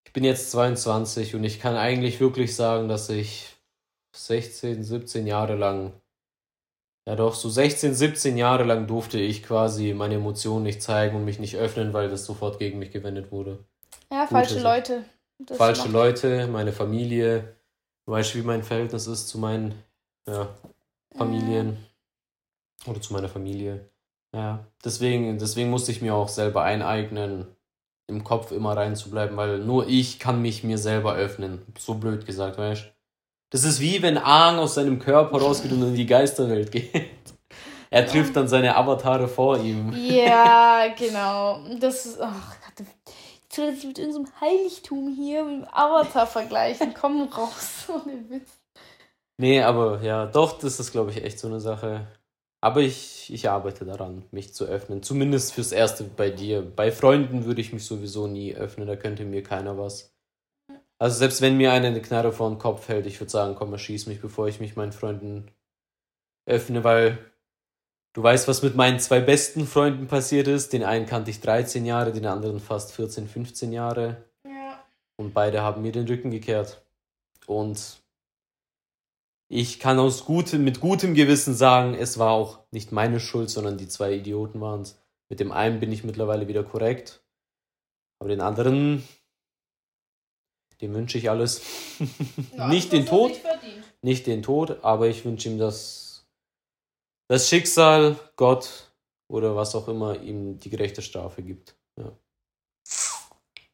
ich 0.07 0.13
bin 0.13 0.25
jetzt 0.25 0.51
22 0.51 1.35
und 1.35 1.45
ich 1.45 1.61
kann 1.61 1.77
eigentlich 1.77 2.21
wirklich 2.21 2.55
sagen, 2.55 2.89
dass 2.89 3.09
ich 3.09 3.57
16, 4.15 4.85
17 4.85 5.27
Jahre 5.27 5.57
lang, 5.57 5.93
ja 7.09 7.17
doch, 7.17 7.35
so 7.35 7.49
16, 7.49 7.95
17 7.95 8.37
Jahre 8.37 8.65
lang 8.65 8.87
durfte 8.87 9.19
ich 9.19 9.43
quasi 9.43 9.95
meine 9.95 10.17
Emotionen 10.17 10.65
nicht 10.65 10.83
zeigen 10.83 11.17
und 11.17 11.25
mich 11.25 11.39
nicht 11.39 11.57
öffnen, 11.57 11.93
weil 11.93 12.11
das 12.11 12.25
sofort 12.27 12.59
gegen 12.59 12.79
mich 12.79 12.91
gewendet 12.91 13.31
wurde. 13.31 13.65
Ja, 14.11 14.23
Gut, 14.23 14.31
falsche 14.31 14.61
Leute. 14.61 15.05
Das 15.39 15.57
falsche 15.57 15.89
Leute, 15.89 16.47
meine 16.47 16.73
Familie. 16.73 17.57
Du 18.07 18.13
weißt, 18.13 18.35
wie 18.37 18.43
mein 18.43 18.63
Verhältnis 18.63 19.07
ist 19.07 19.29
zu 19.29 19.39
meinen 19.39 19.83
ja, 20.29 20.49
Familien 21.17 21.71
mhm. 22.85 22.91
oder 22.91 23.01
zu 23.01 23.13
meiner 23.13 23.29
Familie. 23.29 23.89
Ja, 24.35 24.67
deswegen, 24.85 25.39
deswegen 25.39 25.71
musste 25.71 25.93
ich 25.93 26.03
mir 26.03 26.15
auch 26.15 26.29
selber 26.29 26.63
eineignen, 26.63 27.47
im 28.09 28.23
Kopf 28.23 28.53
immer 28.53 28.77
reinzubleiben, 28.77 29.37
weil 29.37 29.59
nur 29.59 29.89
ich 29.89 30.19
kann 30.19 30.41
mich 30.41 30.63
mir 30.63 30.79
selber 30.79 31.15
öffnen. 31.15 31.63
So 31.79 31.95
blöd 31.95 32.27
gesagt, 32.27 32.59
weißt 32.59 32.85
du? 32.85 32.97
Das 33.51 33.65
ist 33.65 33.81
wie 33.81 34.03
wenn 34.03 34.19
Aang 34.19 34.59
aus 34.59 34.75
seinem 34.75 34.99
Körper 34.99 35.41
rausgeht 35.41 35.73
und 35.73 35.83
in 35.83 35.95
die 35.95 36.07
Geisterwelt 36.07 36.73
geht. 36.73 36.93
Er 37.89 38.05
trifft 38.05 38.35
dann 38.35 38.49
seine 38.49 38.77
Avatare 38.77 39.29
vor 39.29 39.59
ihm. 39.61 39.93
Ja, 39.93 40.89
genau. 40.99 41.61
Das 41.81 42.05
ist, 42.05 42.21
ach 42.21 42.55
Gott, 42.61 42.87
Das 43.57 43.85
mit 43.85 43.99
irgendeinem 43.99 44.41
Heiligtum 44.41 45.15
hier 45.15 45.45
mit 45.45 45.63
dem 45.63 45.69
Avatar 45.73 46.27
vergleichen. 46.27 46.93
Komm 46.95 47.23
raus, 47.23 47.87
ohne 47.89 48.29
Witz. 48.29 48.51
Nee, 49.39 49.63
aber 49.63 50.03
ja, 50.03 50.27
doch, 50.27 50.59
das 50.59 50.79
ist, 50.81 50.93
glaube 50.93 51.11
ich, 51.11 51.23
echt 51.23 51.39
so 51.39 51.49
eine 51.49 51.61
Sache. 51.61 52.07
Aber 52.63 52.81
ich, 52.81 53.33
ich 53.33 53.49
arbeite 53.49 53.85
daran, 53.85 54.25
mich 54.31 54.55
zu 54.55 54.65
öffnen. 54.65 55.03
Zumindest 55.03 55.53
fürs 55.53 55.73
Erste 55.73 56.05
bei 56.05 56.31
dir. 56.31 56.63
Bei 56.63 56.91
Freunden 56.91 57.45
würde 57.45 57.61
ich 57.61 57.73
mich 57.73 57.85
sowieso 57.85 58.27
nie 58.27 58.55
öffnen, 58.55 58.87
da 58.87 58.97
könnte 58.97 59.25
mir 59.25 59.43
keiner 59.43 59.79
was. 59.79 60.15
Also 60.99 61.19
selbst 61.19 61.43
wenn 61.43 61.57
mir 61.57 61.73
einer 61.73 61.89
eine 61.89 62.01
Knarre 62.01 62.33
vor 62.33 62.49
den 62.49 62.59
Kopf 62.59 62.89
hält, 62.89 63.07
ich 63.07 63.21
würde 63.21 63.31
sagen, 63.31 63.55
komm, 63.55 63.73
erschieß 63.73 64.07
mich, 64.07 64.21
bevor 64.21 64.49
ich 64.49 64.61
mich 64.61 64.77
meinen 64.77 64.93
Freunden 64.93 65.51
öffne, 66.47 66.85
weil 66.85 67.19
du 68.17 68.23
weißt, 68.23 68.49
was 68.49 68.63
mit 68.63 68.75
meinen 68.75 68.99
zwei 68.99 69.21
besten 69.21 69.67
Freunden 69.67 70.07
passiert 70.07 70.49
ist. 70.49 70.73
Den 70.73 70.83
einen 70.83 71.05
kannte 71.05 71.31
ich 71.31 71.41
13 71.43 71.85
Jahre, 71.85 72.13
den 72.13 72.25
anderen 72.25 72.61
fast 72.61 72.93
14, 72.93 73.29
15 73.29 73.73
Jahre. 73.73 74.25
Ja. 74.47 74.83
Und 75.17 75.35
beide 75.35 75.61
haben 75.61 75.83
mir 75.83 75.93
den 75.93 76.07
Rücken 76.07 76.31
gekehrt. 76.31 76.83
Und 77.47 77.99
ich 79.49 79.79
kann 79.79 79.99
aus 79.99 80.25
gutem, 80.25 80.65
mit 80.65 80.81
gutem 80.81 81.15
Gewissen 81.15 81.55
sagen, 81.55 81.95
es 81.95 82.19
war 82.19 82.31
auch 82.31 82.61
nicht 82.71 82.91
meine 82.91 83.21
Schuld, 83.21 83.51
sondern 83.51 83.77
die 83.77 83.87
zwei 83.87 84.15
Idioten 84.15 84.63
waren 84.63 84.81
es. 84.81 84.99
Mit 85.29 85.39
dem 85.39 85.53
einen 85.53 85.79
bin 85.79 85.93
ich 85.93 86.03
mittlerweile 86.03 86.49
wieder 86.49 86.65
korrekt. 86.65 87.23
Aber 88.19 88.31
den 88.31 88.41
anderen, 88.41 89.07
dem 90.81 90.95
wünsche 90.95 91.19
ich 91.19 91.29
alles. 91.29 91.61
Ja, 92.57 92.69
nicht 92.69 92.93
den 92.93 93.05
Tod, 93.05 93.37
verdient. 93.37 93.85
nicht 94.01 94.27
den 94.27 94.43
Tod, 94.43 94.79
aber 94.83 95.09
ich 95.09 95.27
wünsche 95.27 95.51
ihm 95.51 95.59
das, 95.59 96.06
das 97.29 97.49
Schicksal, 97.49 98.17
Gott 98.37 98.91
oder 99.29 99.57
was 99.57 99.75
auch 99.75 99.89
immer 99.89 100.21
ihm 100.21 100.59
die 100.61 100.71
gerechte 100.71 101.03
Strafe 101.03 101.43
gibt. 101.43 101.75
Ja. 101.99 102.13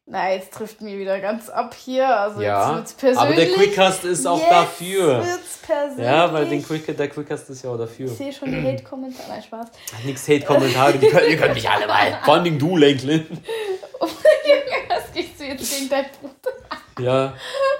Na, 0.05 0.33
jetzt 0.33 0.51
trifft 0.53 0.81
mir 0.81 0.97
wieder 0.99 1.19
ganz 1.21 1.49
ab 1.49 1.73
hier. 1.73 2.05
Also 2.19 2.41
Ja, 2.41 2.77
jetzt 2.79 3.01
wird's 3.01 3.17
aber 3.17 3.29
der 3.33 3.45
persönlich. 3.45 3.55
Quickcast 3.67 4.03
ist 4.03 4.25
auch 4.27 4.39
Jetzt 4.39 4.51
dafür. 4.51 5.25
wird's 5.25 5.57
persönlich. 5.65 6.05
Ja, 6.05 6.33
weil 6.33 6.45
den 6.49 6.61
Quick, 6.65 6.97
der 6.97 7.07
Quickcast 7.07 7.49
ist 7.51 7.63
ja 7.63 7.69
auch 7.69 7.77
dafür. 7.77 8.07
Ich 8.07 8.17
sehe 8.17 8.33
schon 8.33 8.51
die 8.51 8.61
Hate-Kommentare. 8.61 9.29
Nein, 9.29 9.43
Spaß. 9.43 9.67
Nix 10.03 10.27
Hate-Kommentare, 10.27 10.97
ihr 10.97 11.37
könnt 11.37 11.53
mich 11.53 11.69
alle 11.69 11.87
mal. 11.87 12.19
Vor 12.25 12.33
allem 12.33 12.59
du, 12.59 12.75
Lenklin. 12.75 13.25
Was 13.99 15.13
gehst 15.13 15.39
du 15.39 15.45
jetzt 15.45 15.71
gegen 15.71 15.89
dein 15.89 16.05
Bruder? 16.19 16.53
Ja, 16.99 17.33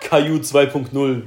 KU 0.09 0.37
2.0. 0.37 1.23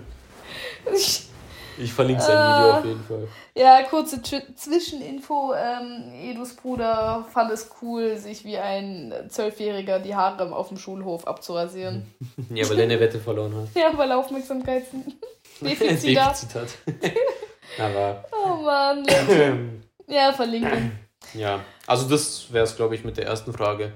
Ich 1.79 1.93
verlinke 1.93 2.23
sein 2.23 2.37
Video 2.37 2.73
auf 2.79 2.85
jeden 2.85 3.05
Fall. 3.05 3.29
Ja, 3.55 3.83
kurze 3.83 4.23
Zwischeninfo. 4.23 5.53
Ähm, 5.55 6.13
Edus 6.23 6.55
Bruder 6.55 7.27
fand 7.33 7.51
es 7.51 7.71
cool, 7.83 8.17
sich 8.17 8.45
wie 8.45 8.57
ein 8.59 9.13
Zwölfjähriger 9.29 9.99
die 9.99 10.15
Haare 10.15 10.55
auf 10.55 10.69
dem 10.69 10.79
Schulhof 10.79 11.27
abzurasieren. 11.27 12.07
Ja, 12.55 12.69
weil 12.69 12.79
er 12.79 12.85
eine 12.85 13.01
Wette 13.01 13.19
verloren 13.19 13.55
hat. 13.55 13.69
Ja, 13.75 13.97
weil 13.99 14.11
er 14.11 14.19
Aufmerksamkeitsdefizit 14.19 15.17
hat. 16.19 16.43
Defizit 16.43 16.55
hat. 16.55 16.69
Aber, 17.79 18.25
Oh 18.33 18.55
Mann. 18.63 19.05
Ja, 20.09 20.33
verlinken. 20.33 20.93
ja. 21.35 21.59
Also 21.89 22.09
das 22.09 22.53
wäre 22.53 22.63
es, 22.65 22.77
glaube 22.77 22.95
ich, 22.95 23.03
mit 23.05 23.17
der 23.17 23.27
ersten 23.27 23.53
Frage. 23.53 23.93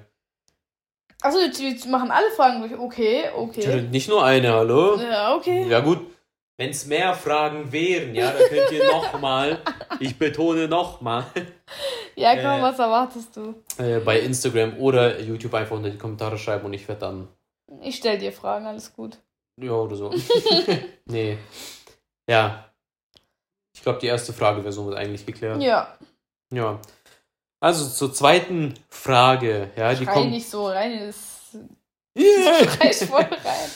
Achso, 1.23 1.39
jetzt 1.39 1.87
machen 1.87 2.11
alle 2.11 2.31
Fragen 2.35 2.61
durch. 2.61 2.77
Okay, 2.77 3.25
okay. 3.37 3.83
Nicht 3.83 4.09
nur 4.09 4.25
eine, 4.25 4.53
hallo? 4.53 4.97
Ja, 4.97 5.37
okay. 5.37 5.69
Ja 5.69 5.79
gut, 5.81 6.01
wenn 6.61 6.71
es 6.71 6.85
mehr 6.85 7.15
Fragen 7.15 7.73
wären, 7.73 8.15
ja, 8.15 8.31
dann 8.33 8.49
könnt 8.49 8.71
ihr 8.71 8.87
nochmal, 8.87 9.59
ich 9.99 10.19
betone 10.19 10.69
nochmal, 10.69 11.25
Ja, 12.17 12.35
komm, 12.37 12.61
Äh. 12.61 12.63
was 12.63 12.79
erwartest 12.79 13.35
du? 13.37 13.55
äh, 13.79 13.99
bei 14.01 14.21
Instagram 14.21 14.77
oder 14.79 15.19
YouTube 15.21 15.55
einfach 15.55 15.77
unter 15.77 15.89
die 15.89 15.97
Kommentare 15.97 16.37
schreiben 16.37 16.67
und 16.67 16.75
ich 16.75 16.87
werde 16.87 17.01
dann, 17.01 17.29
Ich 17.83 17.97
stell 17.97 18.19
dir 18.19 18.31
Fragen, 18.33 18.67
alles 18.67 18.93
gut. 18.93 19.17
ja 19.61 19.73
oder 19.73 19.97
so. 19.97 20.13
nee. 21.07 21.39
Ja. 22.29 22.67
Ich 23.75 23.83
glaube, 23.83 23.99
die 24.01 24.09
erste 24.09 24.33
Frage 24.35 24.63
wäre 24.63 24.73
somit 24.73 24.97
eigentlich 24.99 25.25
geklärt. 25.25 25.63
Ja, 25.63 25.97
Ja. 26.53 26.79
Also 27.63 27.89
zur 27.89 28.13
zweiten 28.13 28.75
Frage, 28.89 29.71
ja, 29.77 29.95
die 29.95 30.05
schrei 30.05 30.13
kommt. 30.15 30.31
nicht 30.31 30.49
so 30.49 30.67
rein, 30.67 31.07
das 31.07 31.57
Yeah. 32.19 32.69
schreit 32.71 32.95
voll 32.97 33.21
rein. 33.23 33.71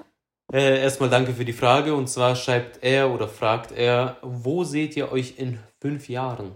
Äh, 0.53 0.83
erstmal 0.83 1.09
danke 1.09 1.33
für 1.33 1.47
die 1.47 1.55
Frage 1.55 1.95
und 1.95 2.09
zwar 2.09 2.37
schreibt 2.37 2.85
er 2.85 3.11
oder 3.11 3.27
fragt 3.27 3.73
er, 3.73 4.19
wo 4.21 4.65
seht 4.65 4.99
ihr 4.99 5.11
euch 5.11 5.39
in 5.39 5.59
fünf 5.81 6.11
Jahren? 6.11 6.55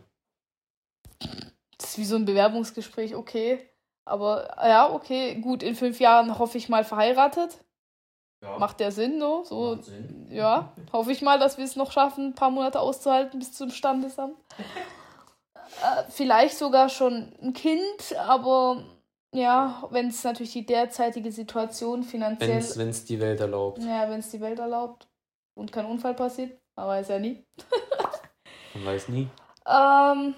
Das 1.78 1.92
ist 1.92 1.98
wie 1.98 2.04
so 2.04 2.16
ein 2.16 2.26
Bewerbungsgespräch, 2.26 3.14
okay. 3.14 3.58
Aber 4.04 4.54
ja, 4.62 4.92
okay, 4.92 5.36
gut, 5.36 5.62
in 5.62 5.74
fünf 5.74 5.98
Jahren 5.98 6.38
hoffe 6.38 6.58
ich 6.58 6.68
mal 6.68 6.84
verheiratet. 6.84 7.64
Ja, 8.42 8.58
Macht 8.58 8.80
der 8.80 8.92
Sinn, 8.92 9.16
no? 9.16 9.44
So, 9.44 9.76
macht 9.76 9.84
Sinn. 9.84 10.28
ja, 10.30 10.74
hoffe 10.92 11.10
ich 11.10 11.22
mal, 11.22 11.38
dass 11.38 11.56
wir 11.56 11.64
es 11.64 11.74
noch 11.74 11.90
schaffen, 11.90 12.26
ein 12.26 12.34
paar 12.34 12.50
Monate 12.50 12.80
auszuhalten 12.80 13.38
bis 13.38 13.54
zum 13.54 13.70
Standesamt. 13.70 14.36
äh, 15.82 16.04
vielleicht 16.10 16.56
sogar 16.58 16.88
schon 16.88 17.32
ein 17.42 17.52
Kind, 17.52 18.16
aber 18.18 18.84
ja, 19.32 19.82
wenn 19.90 20.08
es 20.08 20.22
natürlich 20.24 20.52
die 20.52 20.66
derzeitige 20.66 21.32
Situation 21.32 22.02
finanziell, 22.04 22.62
Wenn 22.76 22.88
es 22.90 23.04
die 23.04 23.18
Welt 23.20 23.40
erlaubt. 23.40 23.78
ja, 23.82 24.08
wenn 24.08 24.20
es 24.20 24.30
die 24.30 24.40
Welt 24.40 24.58
erlaubt 24.60 25.08
und 25.54 25.72
kein 25.72 25.86
Unfall 25.86 26.14
passiert, 26.14 26.58
man 26.76 26.88
weiß 26.88 27.08
ja 27.08 27.18
nie. 27.18 27.44
Man 28.74 28.86
weiß 28.86 29.08
nie. 29.08 29.28
Ähm, 29.68 30.34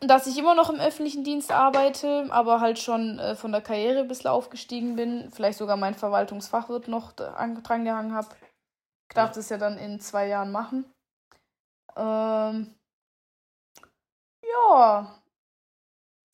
dass 0.00 0.26
ich 0.26 0.36
immer 0.38 0.54
noch 0.56 0.70
im 0.70 0.80
öffentlichen 0.80 1.22
Dienst 1.22 1.52
arbeite, 1.52 2.26
aber 2.30 2.60
halt 2.60 2.78
schon 2.80 3.18
äh, 3.20 3.36
von 3.36 3.52
der 3.52 3.60
Karriere 3.60 4.00
ein 4.00 4.08
bisschen 4.08 4.30
aufgestiegen 4.30 4.96
bin. 4.96 5.30
Vielleicht 5.30 5.58
sogar 5.58 5.76
mein 5.76 5.94
Verwaltungsfachwirt 5.94 6.88
noch 6.88 7.12
da- 7.12 7.34
an- 7.34 7.62
dran 7.62 7.84
gehangen 7.84 8.12
habe. 8.14 8.28
Ich 9.08 9.14
darf 9.14 9.30
das 9.32 9.48
ja 9.50 9.56
dann 9.58 9.78
in 9.78 10.00
zwei 10.00 10.26
Jahren 10.26 10.50
machen. 10.50 10.84
Ähm, 11.96 12.74
ja. 14.52 15.14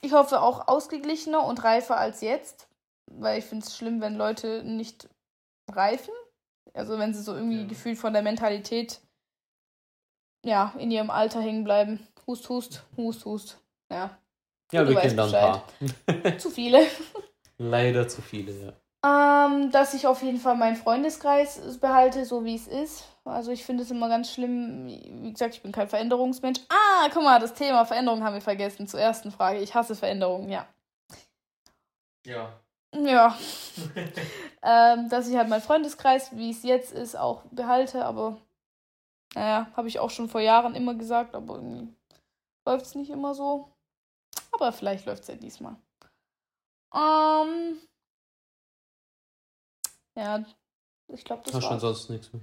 Ich 0.03 0.13
hoffe 0.13 0.41
auch 0.43 0.69
ausgeglichener 0.69 1.45
und 1.45 1.65
reifer 1.65 1.97
als 1.97 2.21
jetzt, 2.21 2.69
weil 3.07 3.39
ich 3.39 3.45
finde 3.45 3.67
es 3.67 3.77
schlimm, 3.77 4.01
wenn 4.01 4.17
Leute 4.17 4.63
nicht 4.63 5.09
reifen. 5.71 6.13
Also 6.75 6.99
wenn 6.99 7.15
sie 7.15 7.23
so 7.23 7.35
irgendwie 7.35 7.63
Ja. 7.63 7.67
gefühlt 7.67 7.99
von 7.99 8.13
der 8.13 8.23
Mentalität 8.23 9.01
ja, 10.45 10.73
in 10.79 10.91
ihrem 10.91 11.11
Alter 11.11 11.41
hängen 11.41 11.65
bleiben. 11.65 12.07
Hust, 12.27 12.49
hust, 12.49 12.85
hust, 12.97 13.25
hust. 13.25 13.59
Ja, 13.91 14.17
Ja, 14.73 14.85
Du 14.85 14.91
wir 14.91 15.01
kennen 15.01 15.17
da 15.17 15.25
ein 15.27 15.33
paar. 15.33 16.39
zu 16.39 16.51
viele. 16.51 16.87
Leider 17.59 18.07
zu 18.07 18.21
viele, 18.23 18.53
ja. 18.53 19.47
Ähm, 19.47 19.71
dass 19.71 19.95
ich 19.95 20.07
auf 20.07 20.23
jeden 20.23 20.39
Fall 20.39 20.57
meinen 20.57 20.77
Freundeskreis 20.77 21.79
behalte, 21.79 22.25
so 22.27 22.45
wie 22.45 22.55
es 22.55 22.67
ist. 22.69 23.05
Also 23.27 23.51
ich 23.51 23.65
finde 23.65 23.83
es 23.83 23.91
immer 23.91 24.09
ganz 24.09 24.33
schlimm. 24.33 24.87
Wie 24.87 25.33
gesagt, 25.33 25.55
ich 25.55 25.63
bin 25.63 25.73
kein 25.73 25.89
Veränderungsmensch. 25.89 26.61
Ah, 26.69 27.09
guck 27.13 27.25
mal, 27.25 27.41
das 27.41 27.55
Thema 27.55 27.85
Veränderung 27.85 28.23
haben 28.23 28.35
wir 28.35 28.41
vergessen. 28.41 28.87
Zur 28.87 29.01
ersten 29.01 29.33
Frage. 29.33 29.59
Ich 29.59 29.75
hasse 29.75 29.97
Veränderungen, 29.97 30.49
ja. 30.49 30.67
Ja. 32.25 32.53
Ja. 32.95 33.37
ähm, 34.63 35.09
dass 35.09 35.29
ich 35.29 35.37
halt 35.37 35.49
meinen 35.49 35.61
Freundeskreis, 35.61 36.37
wie 36.37 36.51
es 36.51 36.63
jetzt 36.63 36.93
ist, 36.93 37.17
auch 37.17 37.43
behalte, 37.51 38.05
aber 38.05 38.37
naja, 39.35 39.71
habe 39.77 39.89
ich 39.89 39.99
auch 39.99 40.11
schon 40.11 40.29
vor 40.29 40.41
Jahren 40.41 40.77
immer 40.77 40.95
gesagt, 40.95 41.35
aber 41.35 41.57
irgendwie 41.57 41.93
läuft 42.65 42.87
es 42.87 42.95
nicht 42.95 43.11
immer 43.11 43.35
so. 43.35 43.69
Aber 44.53 44.73
vielleicht 44.73 45.05
läuft 45.05 45.23
es 45.23 45.29
ja 45.29 45.35
diesmal. 45.35 45.77
Ähm, 46.95 47.79
ja, 50.15 50.45
ich 51.09 51.25
glaube, 51.25 51.43
das 51.45 51.55
Hast 51.55 51.65
schon 51.65 51.81
sonst 51.81 52.09
nichts 52.09 52.33
mehr. 52.33 52.43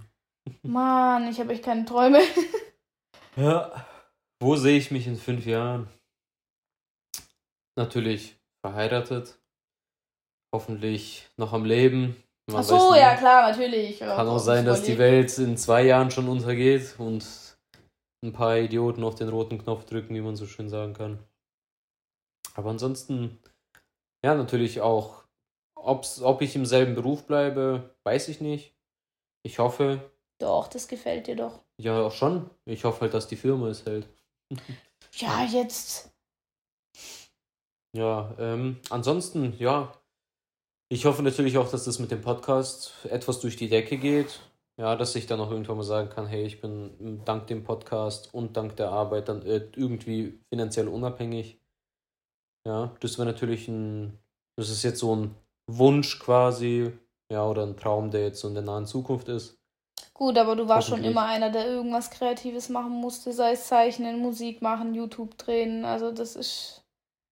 Mann, 0.61 1.27
ich 1.29 1.39
habe 1.39 1.53
echt 1.53 1.63
keine 1.63 1.85
Träume. 1.85 2.19
Ja. 3.35 3.87
Wo 4.39 4.55
sehe 4.55 4.77
ich 4.77 4.91
mich 4.91 5.07
in 5.07 5.15
fünf 5.15 5.47
Jahren? 5.47 5.89
Natürlich 7.75 8.37
verheiratet. 8.63 9.39
Hoffentlich 10.53 11.27
noch 11.37 11.53
am 11.53 11.65
Leben. 11.65 12.15
Man 12.47 12.59
Ach 12.59 12.63
so, 12.63 12.93
ja 12.93 13.15
klar, 13.15 13.49
natürlich. 13.49 14.01
Ja, 14.01 14.15
Kann 14.15 14.27
auch 14.27 14.37
sein, 14.37 14.65
dass 14.65 14.83
die 14.83 14.97
Welt 14.97 15.35
in 15.39 15.57
zwei 15.57 15.83
Jahren 15.83 16.11
schon 16.11 16.27
untergeht 16.27 16.95
und 16.99 17.25
ein 18.23 18.33
paar 18.33 18.57
Idioten 18.57 19.03
auf 19.03 19.15
den 19.15 19.29
roten 19.29 19.57
Knopf 19.57 19.85
drücken, 19.85 20.13
wie 20.13 20.21
man 20.21 20.35
so 20.35 20.45
schön 20.45 20.69
sagen 20.69 20.93
kann. 20.93 21.19
Aber 22.53 22.69
ansonsten, 22.69 23.39
ja, 24.23 24.35
natürlich 24.35 24.81
auch, 24.81 25.23
ob's, 25.75 26.21
ob 26.21 26.41
ich 26.41 26.55
im 26.55 26.65
selben 26.65 26.95
Beruf 26.95 27.25
bleibe, 27.25 27.95
weiß 28.03 28.27
ich 28.27 28.41
nicht. 28.41 28.75
Ich 29.43 29.59
hoffe, 29.59 30.11
Doch, 30.39 30.67
das 30.67 30.87
gefällt 30.87 31.27
dir 31.27 31.35
doch. 31.35 31.61
ja 31.79 32.01
auch 32.01 32.11
schon. 32.11 32.49
Ich 32.65 32.83
hoffe 32.83 33.01
halt, 33.01 33.13
dass 33.13 33.27
die 33.27 33.35
Firma 33.35 33.67
es 33.69 33.85
hält. 33.85 34.07
Ja, 35.17 35.45
jetzt. 35.45 36.11
Ja, 37.95 38.33
ähm, 38.39 38.79
ansonsten, 38.89 39.53
ja. 39.59 39.93
Ich 40.89 41.05
hoffe 41.05 41.21
natürlich 41.21 41.57
auch, 41.59 41.69
dass 41.69 41.85
das 41.85 41.99
mit 41.99 42.09
dem 42.09 42.21
Podcast 42.21 43.05
etwas 43.05 43.39
durch 43.39 43.55
die 43.55 43.69
Decke 43.69 43.97
geht. 43.97 44.39
Ja, 44.79 44.95
dass 44.95 45.15
ich 45.15 45.27
dann 45.27 45.39
auch 45.39 45.51
irgendwann 45.51 45.77
mal 45.77 45.83
sagen 45.83 46.09
kann, 46.09 46.25
hey, 46.25 46.45
ich 46.45 46.59
bin 46.59 47.21
dank 47.25 47.45
dem 47.45 47.63
Podcast 47.63 48.33
und 48.33 48.57
dank 48.57 48.75
der 48.75 48.89
Arbeit 48.89 49.29
dann 49.29 49.43
äh, 49.43 49.67
irgendwie 49.75 50.39
finanziell 50.49 50.87
unabhängig. 50.87 51.59
Ja, 52.65 52.95
das 52.99 53.19
wäre 53.19 53.27
natürlich 53.27 53.67
ein, 53.67 54.17
das 54.57 54.69
ist 54.69 54.81
jetzt 54.81 54.99
so 54.99 55.15
ein 55.15 55.35
Wunsch 55.69 56.17
quasi, 56.19 56.91
ja, 57.31 57.47
oder 57.47 57.63
ein 57.63 57.77
Traum, 57.77 58.09
der 58.09 58.23
jetzt 58.23 58.39
so 58.39 58.47
in 58.47 58.55
der 58.55 58.63
nahen 58.63 58.87
Zukunft 58.87 59.29
ist. 59.29 59.59
Gut, 60.15 60.37
aber 60.37 60.55
du 60.55 60.67
warst 60.67 60.89
schon 60.89 61.03
immer 61.03 61.25
einer, 61.25 61.49
der 61.49 61.65
irgendwas 61.65 62.11
Kreatives 62.11 62.69
machen 62.69 62.91
musste, 62.91 63.33
sei 63.33 63.53
es 63.53 63.67
Zeichnen, 63.67 64.19
Musik 64.19 64.61
machen, 64.61 64.93
YouTube 64.93 65.37
drehen. 65.37 65.85
Also 65.85 66.11
das 66.11 66.35
ist. 66.35 66.83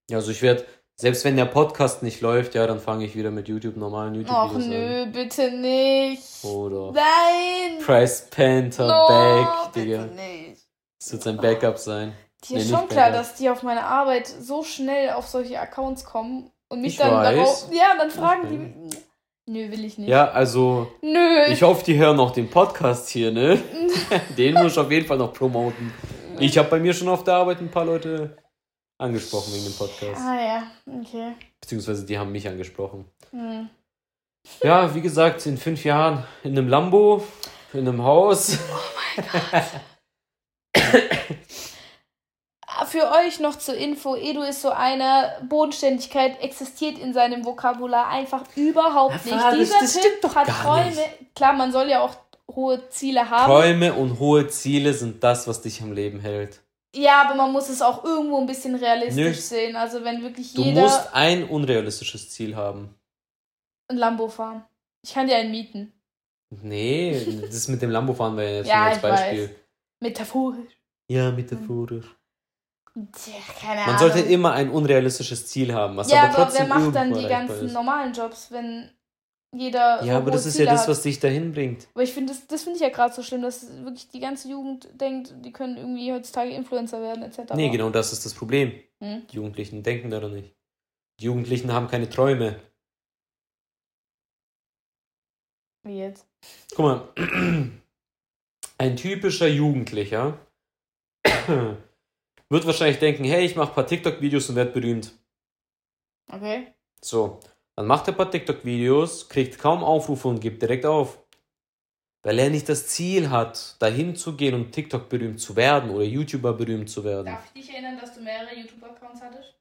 Ja, 0.10 0.18
also 0.18 0.32
ich 0.32 0.42
werde, 0.42 0.66
selbst 0.96 1.24
wenn 1.24 1.36
der 1.36 1.46
Podcast 1.46 2.02
nicht 2.02 2.22
läuft, 2.22 2.56
ja, 2.56 2.66
dann 2.66 2.80
fange 2.80 3.06
ich 3.06 3.16
wieder 3.16 3.30
mit 3.32 3.48
YouTube 3.48 3.78
normalen 3.78 4.26
Ach 4.28 4.52
YouTube-Videos 4.52 4.68
nö, 4.68 5.06
bitte 5.12 5.52
nicht. 5.52 6.44
an. 6.44 6.50
Oder 6.50 6.92
Nein! 6.94 7.80
Price 7.86 8.28
Panther 8.32 8.88
No, 8.88 9.08
Back, 9.08 9.74
bitte 9.74 9.86
Digga. 9.86 10.06
nicht. 10.06 10.62
Das 11.00 11.12
wird 11.14 11.24
sein 11.24 11.38
Backup 11.38 11.78
sein. 11.78 12.14
Dir 12.50 12.58
Nee, 12.58 12.64
ist 12.64 12.70
schon 12.72 12.88
klar, 12.88 13.12
dass 13.12 13.36
die 13.36 13.50
auf 13.52 13.62
meine 13.62 13.84
Arbeit 13.86 14.26
so 14.28 14.64
schnell 14.64 15.12
auf 15.12 15.28
solche 15.28 15.60
Accounts 15.60 16.04
kommen 16.04 16.52
und 16.70 16.82
mich 16.82 16.94
Ich 16.94 16.98
dann 16.98 17.14
weiß. 17.14 17.36
darauf. 17.36 17.68
Ja, 17.72 17.96
dann 17.98 18.10
fragen 18.10 18.88
Ich 18.90 18.98
die. 18.98 19.02
Nö, 19.52 19.70
will 19.70 19.84
ich 19.84 19.98
nicht. 19.98 20.08
Ja, 20.08 20.32
also 20.32 20.94
Nö. 21.02 21.44
ich 21.50 21.62
hoffe, 21.62 21.84
die 21.84 21.98
hören 21.98 22.18
auch 22.22 22.32
den 22.32 22.50
Podcast 22.50 23.10
hier, 23.10 23.34
ne? 23.34 23.62
Den 24.38 24.54
muss 24.54 24.72
ich 24.72 24.80
auf 24.80 24.90
jeden 24.90 25.06
Fall 25.06 25.18
noch 25.18 25.34
promoten. 25.34 25.92
Ich 26.40 26.58
habe 26.58 26.70
bei 26.70 26.80
mir 26.80 26.94
schon 26.94 27.10
auf 27.10 27.26
der 27.26 27.34
Arbeit 27.34 27.60
ein 27.60 27.70
paar 27.70 27.84
Leute 27.84 28.38
angesprochen 28.98 29.54
wegen 29.54 29.66
dem 29.66 29.74
Podcast. 29.74 30.22
Ah 30.22 30.42
ja, 30.42 30.72
okay. 30.88 31.34
Beziehungsweise 31.60 32.06
die 32.06 32.18
haben 32.18 32.32
mich 32.32 32.48
angesprochen. 32.48 33.04
Hm. 33.32 33.70
Ja, 34.64 34.96
wie 34.96 35.02
gesagt, 35.02 35.46
in 35.46 35.58
fünf 35.58 35.84
Jahren 35.84 36.24
in 36.46 36.58
einem 36.58 36.70
Lambo, 36.70 37.22
in 37.74 37.86
einem 37.86 38.04
Haus. 38.04 38.58
Ah, 39.44 39.64
Für 42.92 43.10
euch 43.12 43.40
noch 43.40 43.58
zur 43.58 43.76
Info, 43.76 44.16
Edu 44.18 44.42
ist 44.42 44.62
so 44.62 44.70
einer, 44.70 45.38
Bodenständigkeit 45.48 46.42
existiert 46.42 46.98
in 47.00 47.14
seinem 47.14 47.46
Vokabular 47.46 48.08
einfach 48.10 48.44
überhaupt 48.58 49.26
nicht. 49.26 49.32
das- 49.38 49.56
Dieser 49.58 49.80
das 49.80 49.94
Typ 49.94 50.02
stimmt 50.02 50.24
doch 50.26 50.36
hat 50.36 50.48
Träume. 50.48 50.88
nicht. 50.90 51.00
Klar, 51.36 51.54
man 51.54 51.72
soll 51.72 51.88
ja 51.90 52.02
auch 52.02 52.16
hohe 52.54 52.90
Ziele 52.90 53.30
haben. 53.30 53.46
Träume 53.50 53.94
und 53.94 54.20
hohe 54.20 54.48
Ziele 54.50 54.94
sind 54.94 55.24
das, 55.24 55.48
was 55.48 55.62
dich 55.62 55.82
am 55.82 55.94
Leben 55.94 56.20
hält. 56.20 56.60
Ja, 56.94 57.22
aber 57.22 57.36
man 57.36 57.54
muss 57.54 57.70
es 57.70 57.82
auch 57.82 58.04
irgendwo 58.04 58.38
ein 58.42 58.46
bisschen 58.46 58.76
realistisch 58.76 59.16
Nö. 59.16 59.34
sehen. 59.34 59.76
Also 59.78 60.04
wenn 60.04 60.22
wirklich 60.22 60.54
Du 60.54 60.62
jeder 60.62 60.82
musst 60.82 61.14
ein 61.14 61.46
unrealistisches 61.48 62.30
Ziel 62.30 62.58
haben. 62.58 62.94
ein 63.88 63.96
Lambo 63.98 64.28
fahren. 64.28 64.66
Ich 65.02 65.14
kann 65.14 65.28
dir 65.28 65.38
einen 65.38 65.52
mieten. 65.52 65.94
Nee, 66.62 67.42
das 67.50 67.70
mit 67.70 67.82
dem 67.82 67.90
Lambo 67.92 68.14
fahren 68.14 68.36
wir 68.36 68.44
ja 68.44 68.56
jetzt 68.58 68.68
Ja, 68.68 68.84
als 68.88 69.00
Beispiel. 69.02 69.44
weiß. 69.48 69.56
Metaphorisch. 70.02 70.74
Ja, 71.10 71.32
metaphorisch. 71.32 72.06
Keine 72.94 73.82
Man 73.82 73.96
Ahnung. 73.96 74.00
sollte 74.00 74.20
immer 74.20 74.52
ein 74.52 74.70
unrealistisches 74.70 75.48
Ziel 75.48 75.74
haben, 75.74 75.96
was 75.96 76.12
ja, 76.12 76.24
aber 76.24 76.34
aber 76.34 76.44
trotzdem 76.44 76.70
wer 76.70 76.78
macht 76.80 76.96
dann 76.96 77.14
die 77.14 77.28
ganzen 77.28 77.68
ist. 77.68 77.74
normalen 77.74 78.14
Jobs, 78.14 78.52
wenn 78.52 78.92
jeder. 79.54 80.04
Ja, 80.04 80.18
aber 80.18 80.32
das 80.32 80.46
ist 80.46 80.54
Ziele 80.54 80.66
ja 80.66 80.72
das, 80.74 80.88
was 80.90 81.02
dich 81.02 81.20
dahin 81.20 81.54
bringt. 81.54 81.88
Aber 81.94 82.04
ich 82.04 82.12
finde, 82.12 82.34
das, 82.34 82.48
das 82.48 82.64
finde 82.64 82.78
ich 82.78 82.84
ja 82.84 82.90
gerade 82.90 83.14
so 83.14 83.24
schlimm, 83.24 83.42
dass 83.44 83.66
wirklich 83.84 84.10
die 84.10 84.20
ganze 84.20 84.50
Jugend 84.50 84.90
denkt, 85.00 85.34
die 85.40 85.54
können 85.54 85.78
irgendwie 85.78 86.12
heutzutage 86.12 86.52
Influencer 86.52 87.02
werden, 87.02 87.24
etc. 87.24 87.54
Nee, 87.56 87.70
genau 87.70 87.90
das 87.90 88.12
ist 88.12 88.26
das 88.26 88.34
Problem. 88.34 88.74
Hm? 89.00 89.26
Die 89.32 89.36
Jugendlichen 89.38 89.84
denken 89.84 90.10
daran 90.10 90.34
nicht. 90.34 90.54
Die 91.20 91.26
Jugendlichen 91.26 91.72
haben 91.72 91.88
keine 91.88 92.10
Träume. 92.10 92.60
Wie 95.84 95.98
jetzt? 95.98 96.28
Guck 96.76 96.86
mal, 96.86 97.10
ein 98.78 98.96
typischer 98.98 99.48
Jugendlicher 99.48 100.38
wird 102.52 102.66
wahrscheinlich 102.66 103.00
denken, 103.00 103.24
hey, 103.24 103.46
ich 103.46 103.56
mache 103.56 103.70
ein 103.70 103.76
paar 103.76 103.88
TikTok-Videos 103.88 104.50
und 104.50 104.56
werde 104.56 104.72
berühmt. 104.72 105.12
Okay. 106.32 106.74
So, 107.02 107.40
dann 107.76 107.88
macht 107.88 108.08
er 108.08 108.14
ein 108.14 108.18
paar 108.18 108.30
TikTok-Videos, 108.30 109.30
kriegt 109.30 109.58
kaum 109.58 109.84
Aufrufe 109.84 110.28
und 110.28 110.40
gibt 110.40 110.62
direkt 110.62 110.86
auf. 110.86 111.18
Weil 112.24 112.38
er 112.38 112.50
nicht 112.52 112.70
das 112.70 112.88
Ziel 112.88 113.32
hat, 113.32 113.82
dahin 113.82 114.16
zu 114.16 114.36
gehen 114.38 114.54
und 114.54 114.72
TikTok 114.72 115.10
berühmt 115.10 115.40
zu 115.40 115.56
werden 115.56 115.90
oder 115.90 116.04
YouTuber 116.04 116.54
berühmt 116.54 116.88
zu 116.90 117.04
werden. 117.04 117.26
Darf 117.26 117.46
ich 117.56 117.62
dich 117.66 117.74
erinnern, 117.74 117.98
dass 118.00 118.14
du 118.14 118.22
mehrere 118.22 118.56
YouTube-Accounts 118.56 119.22
hattest? 119.22 119.56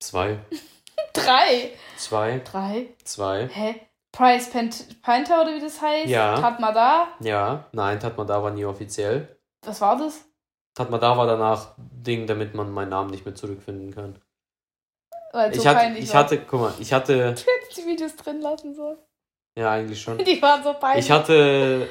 Zwei, 0.00 0.38
Drei. 1.12 1.72
zwei, 1.96 2.38
Drei? 2.44 2.86
zwei. 3.04 3.48
Hä? 3.48 3.80
Price 4.12 4.50
Pant 4.50 5.02
Panther 5.02 5.42
oder 5.42 5.54
wie 5.56 5.60
das 5.60 5.80
heißt? 5.80 6.08
Ja. 6.08 6.38
Tatmada? 6.40 7.08
Ja, 7.20 7.68
nein, 7.72 7.98
Tatmada 7.98 8.42
war 8.42 8.50
nie 8.52 8.64
offiziell. 8.64 9.36
Was 9.64 9.80
war 9.80 9.96
das? 9.98 10.24
Tatmada 10.84 11.16
war 11.16 11.26
danach 11.26 11.74
Ding, 11.78 12.26
damit 12.26 12.54
man 12.54 12.70
meinen 12.70 12.88
Namen 12.90 13.10
nicht 13.10 13.24
mehr 13.26 13.34
zurückfinden 13.34 13.94
kann. 13.94 14.18
Weil 15.32 15.52
so 15.54 15.60
Ich 15.60 15.66
hatte, 15.66 15.98
ich 15.98 16.12
war. 16.12 16.20
hatte, 16.24 16.38
guck 16.40 16.60
mal, 16.60 16.74
ich 16.78 16.92
hatte, 16.92 17.14
Du 17.34 17.40
hättest 17.42 17.76
die 17.76 17.86
Videos 17.86 18.16
drin 18.16 18.40
lassen 18.40 18.74
sollen. 18.74 18.98
ja 19.58 19.70
eigentlich 19.72 20.00
schon. 20.00 20.18
Die 20.18 20.40
waren 20.40 20.62
so 20.62 20.72
peinlich. 20.74 21.04
Ich 21.04 21.10
hatte, 21.10 21.86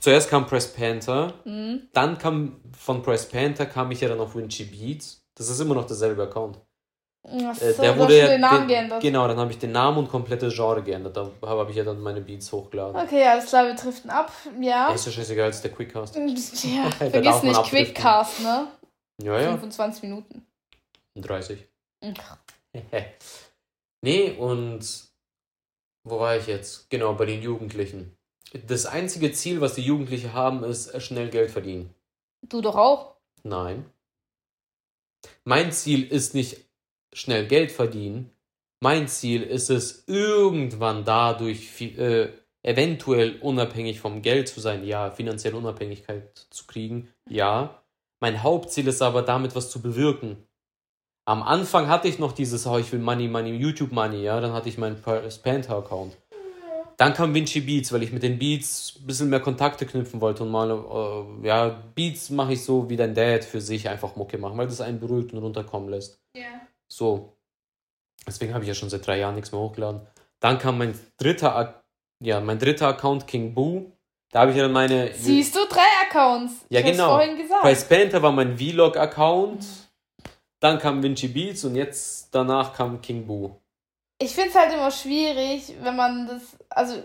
zuerst 0.00 0.28
kam 0.28 0.46
Press 0.46 0.72
Panther, 0.72 1.32
Hm. 1.44 1.88
dann 1.92 2.18
kam, 2.18 2.60
von 2.78 3.02
Press 3.02 3.28
Panther 3.28 3.66
kam 3.66 3.90
ich 3.90 4.00
ja 4.02 4.08
dann 4.08 4.20
auf 4.20 4.34
Winchy 4.36 4.64
Beats. 4.64 5.24
Das 5.36 5.48
ist 5.48 5.58
immer 5.60 5.74
noch 5.74 5.86
derselbe 5.86 6.22
Account. 6.24 6.60
Ach 7.26 7.54
so, 7.54 7.64
Äh, 7.64 7.74
der 7.74 7.98
wurde 7.98 8.12
hast 8.14 8.20
ja, 8.20 8.26
den 8.28 8.40
Namen 8.42 8.58
den- 8.60 8.68
geändert. 8.68 9.02
Genau, 9.02 9.26
dann 9.26 9.38
habe 9.38 9.50
ich 9.50 9.58
den 9.58 9.72
Namen 9.72 9.96
und 9.98 10.08
komplette 10.10 10.48
Genre 10.50 10.82
geändert. 10.82 11.16
Da 11.16 11.30
habe 11.42 11.70
ich 11.70 11.76
ja 11.76 11.84
dann 11.84 12.00
meine 12.02 12.20
Beats 12.20 12.52
hochgeladen. 12.52 12.94
Okay, 13.00 13.24
alles 13.26 13.46
klar, 13.46 13.66
wir 13.66 13.74
driften 13.74 14.10
ab. 14.10 14.30
Ja. 14.60 14.88
Ja, 14.88 14.94
ist 14.94 15.06
ja 15.06 15.12
scheißegal, 15.12 15.48
ist 15.50 15.62
der 15.62 15.72
Quickcast. 15.72 16.16
Ja, 16.64 16.90
vergiss 16.90 17.42
nicht. 17.42 17.62
Quickcast, 17.64 18.40
ne? 18.42 18.68
Ja, 19.22 19.40
ja, 19.40 19.50
25 19.52 20.02
Minuten. 20.02 20.46
30. 21.16 21.66
Ach, 22.18 22.36
nee, 24.02 24.32
und 24.32 24.80
wo 26.04 26.20
war 26.20 26.36
ich 26.36 26.46
jetzt? 26.46 26.90
Genau, 26.90 27.14
bei 27.14 27.24
den 27.24 27.40
Jugendlichen. 27.40 28.16
Das 28.66 28.84
einzige 28.86 29.32
Ziel, 29.32 29.60
was 29.60 29.74
die 29.74 29.82
Jugendlichen 29.82 30.32
haben, 30.34 30.62
ist 30.64 30.88
äh, 30.88 31.00
schnell 31.00 31.30
Geld 31.30 31.50
verdienen. 31.50 31.94
Du 32.42 32.60
doch 32.60 32.76
auch. 32.76 33.14
Nein. 33.42 33.86
Mein 35.44 35.72
Ziel 35.72 36.04
ist 36.06 36.34
nicht 36.34 36.58
schnell 37.14 37.46
Geld 37.46 37.72
verdienen. 37.72 38.30
Mein 38.80 39.08
Ziel 39.08 39.42
ist 39.42 39.70
es, 39.70 40.04
irgendwann 40.06 41.04
dadurch 41.04 41.80
äh, 41.80 42.28
eventuell 42.62 43.38
unabhängig 43.40 44.00
vom 44.00 44.20
Geld 44.20 44.48
zu 44.48 44.60
sein. 44.60 44.84
Ja, 44.84 45.10
finanzielle 45.10 45.56
Unabhängigkeit 45.56 46.46
zu 46.50 46.66
kriegen. 46.66 47.08
Ja. 47.28 47.82
Mein 48.20 48.42
Hauptziel 48.42 48.88
ist 48.88 49.02
aber 49.02 49.22
damit 49.22 49.54
was 49.54 49.70
zu 49.70 49.80
bewirken. 49.80 50.36
Am 51.26 51.42
Anfang 51.42 51.88
hatte 51.88 52.08
ich 52.08 52.18
noch 52.18 52.32
dieses, 52.32 52.66
oh, 52.66 52.76
ich 52.76 52.92
will 52.92 53.00
Money, 53.00 53.28
Money, 53.28 53.52
YouTube 53.52 53.92
Money, 53.92 54.22
ja, 54.22 54.40
dann 54.40 54.52
hatte 54.52 54.68
ich 54.68 54.76
meinen 54.76 55.00
Panther-Account. 55.00 56.16
Dann 56.96 57.12
kam 57.12 57.34
Vinci 57.34 57.60
Beats, 57.60 57.92
weil 57.92 58.02
ich 58.02 58.12
mit 58.12 58.22
den 58.22 58.38
Beats 58.38 58.98
ein 59.00 59.06
bisschen 59.06 59.30
mehr 59.30 59.40
Kontakte 59.40 59.84
knüpfen 59.84 60.20
wollte 60.20 60.44
und 60.44 60.50
mal, 60.50 60.70
äh, 60.70 61.46
ja, 61.46 61.82
Beats 61.94 62.30
mache 62.30 62.52
ich 62.52 62.62
so 62.62 62.88
wie 62.88 62.96
dein 62.96 63.14
Dad 63.14 63.44
für 63.44 63.60
sich 63.60 63.88
einfach 63.88 64.16
Mucke 64.16 64.38
machen, 64.38 64.56
weil 64.56 64.66
das 64.66 64.80
einen 64.80 65.00
beruhigt 65.00 65.32
und 65.32 65.40
runterkommen 65.40 65.88
lässt. 65.88 66.20
Ja. 66.36 66.63
So. 66.88 67.36
Deswegen 68.26 68.54
habe 68.54 68.64
ich 68.64 68.68
ja 68.68 68.74
schon 68.74 68.90
seit 68.90 69.06
drei 69.06 69.18
Jahren 69.18 69.34
nichts 69.34 69.52
mehr 69.52 69.60
hochgeladen. 69.60 70.00
Dann 70.40 70.58
kam 70.58 70.78
mein 70.78 70.98
dritter, 71.16 71.82
ja, 72.20 72.40
mein 72.40 72.58
dritter 72.58 72.88
Account, 72.88 73.26
King 73.26 73.54
Boo. 73.54 73.92
Da 74.30 74.40
habe 74.40 74.50
ich 74.50 74.56
ja 74.56 74.64
dann 74.64 74.72
meine. 74.72 75.12
Siehst 75.14 75.54
du, 75.54 75.60
drei 75.68 75.86
Accounts. 76.06 76.66
Ja, 76.68 76.80
ich 76.80 76.86
genau. 76.86 77.16
vorhin 77.16 77.36
gesagt. 77.36 77.62
Price 77.62 77.84
Panther 77.84 78.20
war 78.22 78.32
mein 78.32 78.58
Vlog-Account. 78.58 79.64
Dann 80.60 80.78
kam 80.78 81.02
Vinci 81.02 81.28
Beats 81.28 81.64
und 81.64 81.76
jetzt 81.76 82.34
danach 82.34 82.74
kam 82.74 83.00
King 83.00 83.26
Boo. 83.26 83.60
Ich 84.18 84.34
finde 84.34 84.50
es 84.50 84.54
halt 84.54 84.72
immer 84.72 84.90
schwierig, 84.90 85.74
wenn 85.82 85.94
man 85.94 86.26
das. 86.26 86.56
Also, 86.70 87.02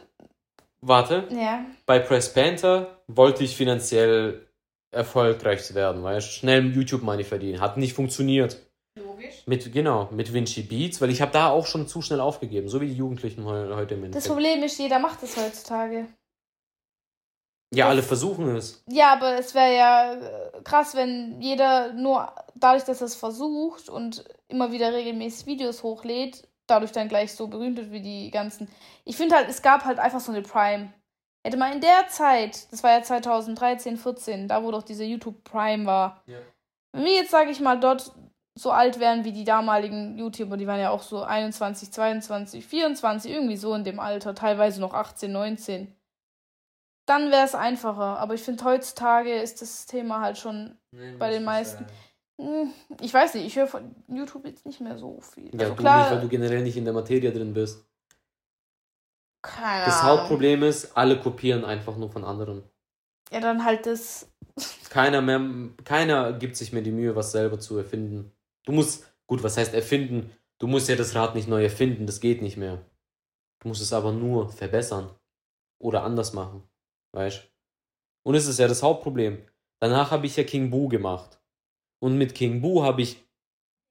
Warte, 0.82 1.28
ja. 1.32 1.66
bei 1.86 2.00
Press 2.00 2.34
Panther 2.34 3.02
wollte 3.08 3.44
ich 3.44 3.56
finanziell 3.56 4.48
erfolgreich 4.92 5.74
werden, 5.76 6.04
weil 6.04 6.20
ich 6.20 6.26
schnell 6.26 6.74
YouTube 6.74 7.04
Money 7.04 7.24
verdienen. 7.24 7.60
Hat 7.60 7.78
nicht 7.78 7.94
funktioniert. 7.94 8.58
Logisch. 9.04 9.44
Mit, 9.46 9.72
genau, 9.74 10.10
mit 10.12 10.32
Vinci 10.34 10.64
Beats, 10.64 11.00
weil 11.02 11.10
ich 11.10 11.22
habe 11.22 11.32
da 11.32 11.50
auch 11.50 11.66
schon 11.66 11.88
zu 11.88 12.02
schnell 12.02 12.20
aufgegeben, 12.20 12.68
so 12.70 12.80
wie 12.82 12.88
die 12.88 12.94
Jugendlichen 12.96 13.46
heu- 13.46 13.76
heute 13.76 13.96
im 13.96 14.02
Das 14.02 14.06
Endeffekt. 14.26 14.34
Problem 14.34 14.64
ist, 14.64 14.78
jeder 14.80 15.00
macht 15.00 15.22
das 15.24 15.36
heutzutage. 15.38 16.08
Ja, 17.74 17.88
alle 17.88 18.02
versuchen 18.02 18.56
es. 18.56 18.84
Ja, 18.90 19.14
aber 19.14 19.38
es 19.38 19.54
wäre 19.54 19.76
ja 19.76 20.14
äh, 20.14 20.62
krass, 20.64 20.96
wenn 20.96 21.40
jeder 21.40 21.94
nur 21.94 22.34
dadurch, 22.56 22.84
dass 22.84 23.02
er 23.02 23.06
es 23.08 23.16
versucht 23.16 23.90
und 23.90 24.26
immer 24.48 24.72
wieder 24.72 24.92
regelmäßig 24.92 25.46
Videos 25.46 25.84
hochlädt, 25.84 26.48
dadurch 26.66 26.92
dann 26.92 27.08
gleich 27.10 27.34
so 27.34 27.48
berühmt 27.48 27.78
wird 27.78 27.92
wie 27.92 28.02
die 28.02 28.32
ganzen. 28.32 28.68
Ich 29.06 29.18
finde 29.18 29.36
halt, 29.36 29.50
es 29.50 29.62
gab 29.62 29.86
halt 29.86 30.00
einfach 30.00 30.20
so 30.20 30.32
eine 30.32 30.42
Prime. 30.42 30.92
Hätte 31.46 31.58
man 31.58 31.74
in 31.74 31.82
der 31.82 32.08
Zeit, 32.10 32.72
das 32.72 32.82
war 32.84 32.92
ja 32.92 33.04
2013, 33.04 33.98
14, 33.98 34.48
da 34.48 34.64
wo 34.64 34.72
doch 34.72 34.84
diese 34.84 35.04
YouTube 35.04 35.44
Prime 35.44 35.86
war, 35.86 36.24
Ja. 36.26 36.40
wenn 36.94 37.06
wir 37.06 37.14
jetzt, 37.14 37.32
sage 37.32 37.52
ich 37.52 37.60
mal, 37.60 37.80
dort 37.80 38.12
so 38.60 38.72
alt 38.72 39.00
wären 39.00 39.24
wie 39.24 39.32
die 39.32 39.46
damaligen 39.46 40.18
YouTuber, 40.18 40.58
die 40.58 40.68
waren 40.68 40.80
ja 40.80 40.90
auch 40.90 41.02
so 41.02 41.24
21, 41.24 41.92
22, 41.92 42.66
24, 42.66 43.32
irgendwie 43.32 43.58
so 43.58 43.74
in 43.74 43.84
dem 43.84 44.00
Alter, 44.00 44.36
teilweise 44.36 44.82
noch 44.82 44.94
18, 44.94 45.32
19 45.32 45.96
dann 47.10 47.32
wäre 47.32 47.46
es 47.46 47.56
einfacher. 47.56 48.20
Aber 48.20 48.36
ich 48.36 48.42
finde, 48.42 48.64
heutzutage 48.64 49.34
ist 49.34 49.62
das 49.62 49.86
Thema 49.88 50.22
halt 50.22 50.38
schon 50.38 50.78
nee, 50.92 51.16
bei 51.18 51.32
den 51.32 51.44
meisten. 51.44 51.86
Hm, 52.40 52.72
ich 53.02 53.14
weiß 53.14 53.34
nicht, 53.34 53.46
ich 53.46 53.56
höre 53.58 53.68
von 53.68 53.96
YouTube 54.08 54.46
jetzt 54.46 54.66
nicht 54.66 54.80
mehr 54.80 54.98
so 54.98 55.20
viel. 55.20 55.48
Ja, 55.54 55.62
also 55.62 55.74
du 55.74 55.82
klar, 55.82 56.04
nicht, 56.04 56.12
weil 56.12 56.22
du 56.22 56.30
generell 56.30 56.62
nicht 56.62 56.78
in 56.78 56.86
der 56.86 56.94
Materie 56.94 57.32
drin 57.32 57.54
bist. 57.54 57.86
Keine 59.42 59.86
Das 59.86 60.04
Hauptproblem 60.04 60.64
ist, 60.64 60.96
alle 60.96 61.20
kopieren 61.20 61.66
einfach 61.66 61.98
nur 61.98 62.12
von 62.12 62.24
anderen. 62.24 62.64
Ja, 63.32 63.40
dann 63.40 63.64
halt 63.64 63.86
das. 63.86 64.32
Keiner 64.90 65.22
mehr, 65.22 65.42
keiner 65.86 66.34
gibt 66.34 66.58
sich 66.58 66.74
mehr 66.74 66.82
die 66.82 66.92
Mühe, 66.92 67.16
was 67.16 67.32
selber 67.32 67.60
zu 67.60 67.78
erfinden. 67.78 68.32
Du 68.66 68.72
musst, 68.72 69.06
gut, 69.28 69.44
was 69.44 69.58
heißt 69.58 69.74
erfinden? 69.74 70.32
Du 70.60 70.68
musst 70.68 70.90
ja 70.90 70.96
das 70.96 71.16
Rad 71.16 71.36
nicht 71.36 71.48
neu 71.48 71.64
erfinden, 71.64 72.06
das 72.06 72.20
geht 72.20 72.42
nicht 72.42 72.58
mehr. 72.58 72.86
Du 73.60 73.68
musst 73.68 73.82
es 73.82 73.94
aber 73.94 74.12
nur 74.12 74.50
verbessern. 74.50 75.10
Oder 75.82 76.04
anders 76.04 76.34
machen. 76.34 76.64
Weißt 77.14 77.50
Und 78.24 78.36
es 78.36 78.48
ist 78.48 78.60
ja 78.60 78.68
das 78.68 78.84
Hauptproblem. 78.84 79.42
Danach 79.80 80.12
habe 80.12 80.26
ich 80.26 80.36
ja 80.36 80.44
King 80.44 80.70
Boo 80.70 80.90
gemacht. 80.90 81.40
Und 82.00 82.18
mit 82.18 82.36
King 82.36 82.62
Boo 82.62 82.84
habe 82.84 83.02
ich 83.02 83.24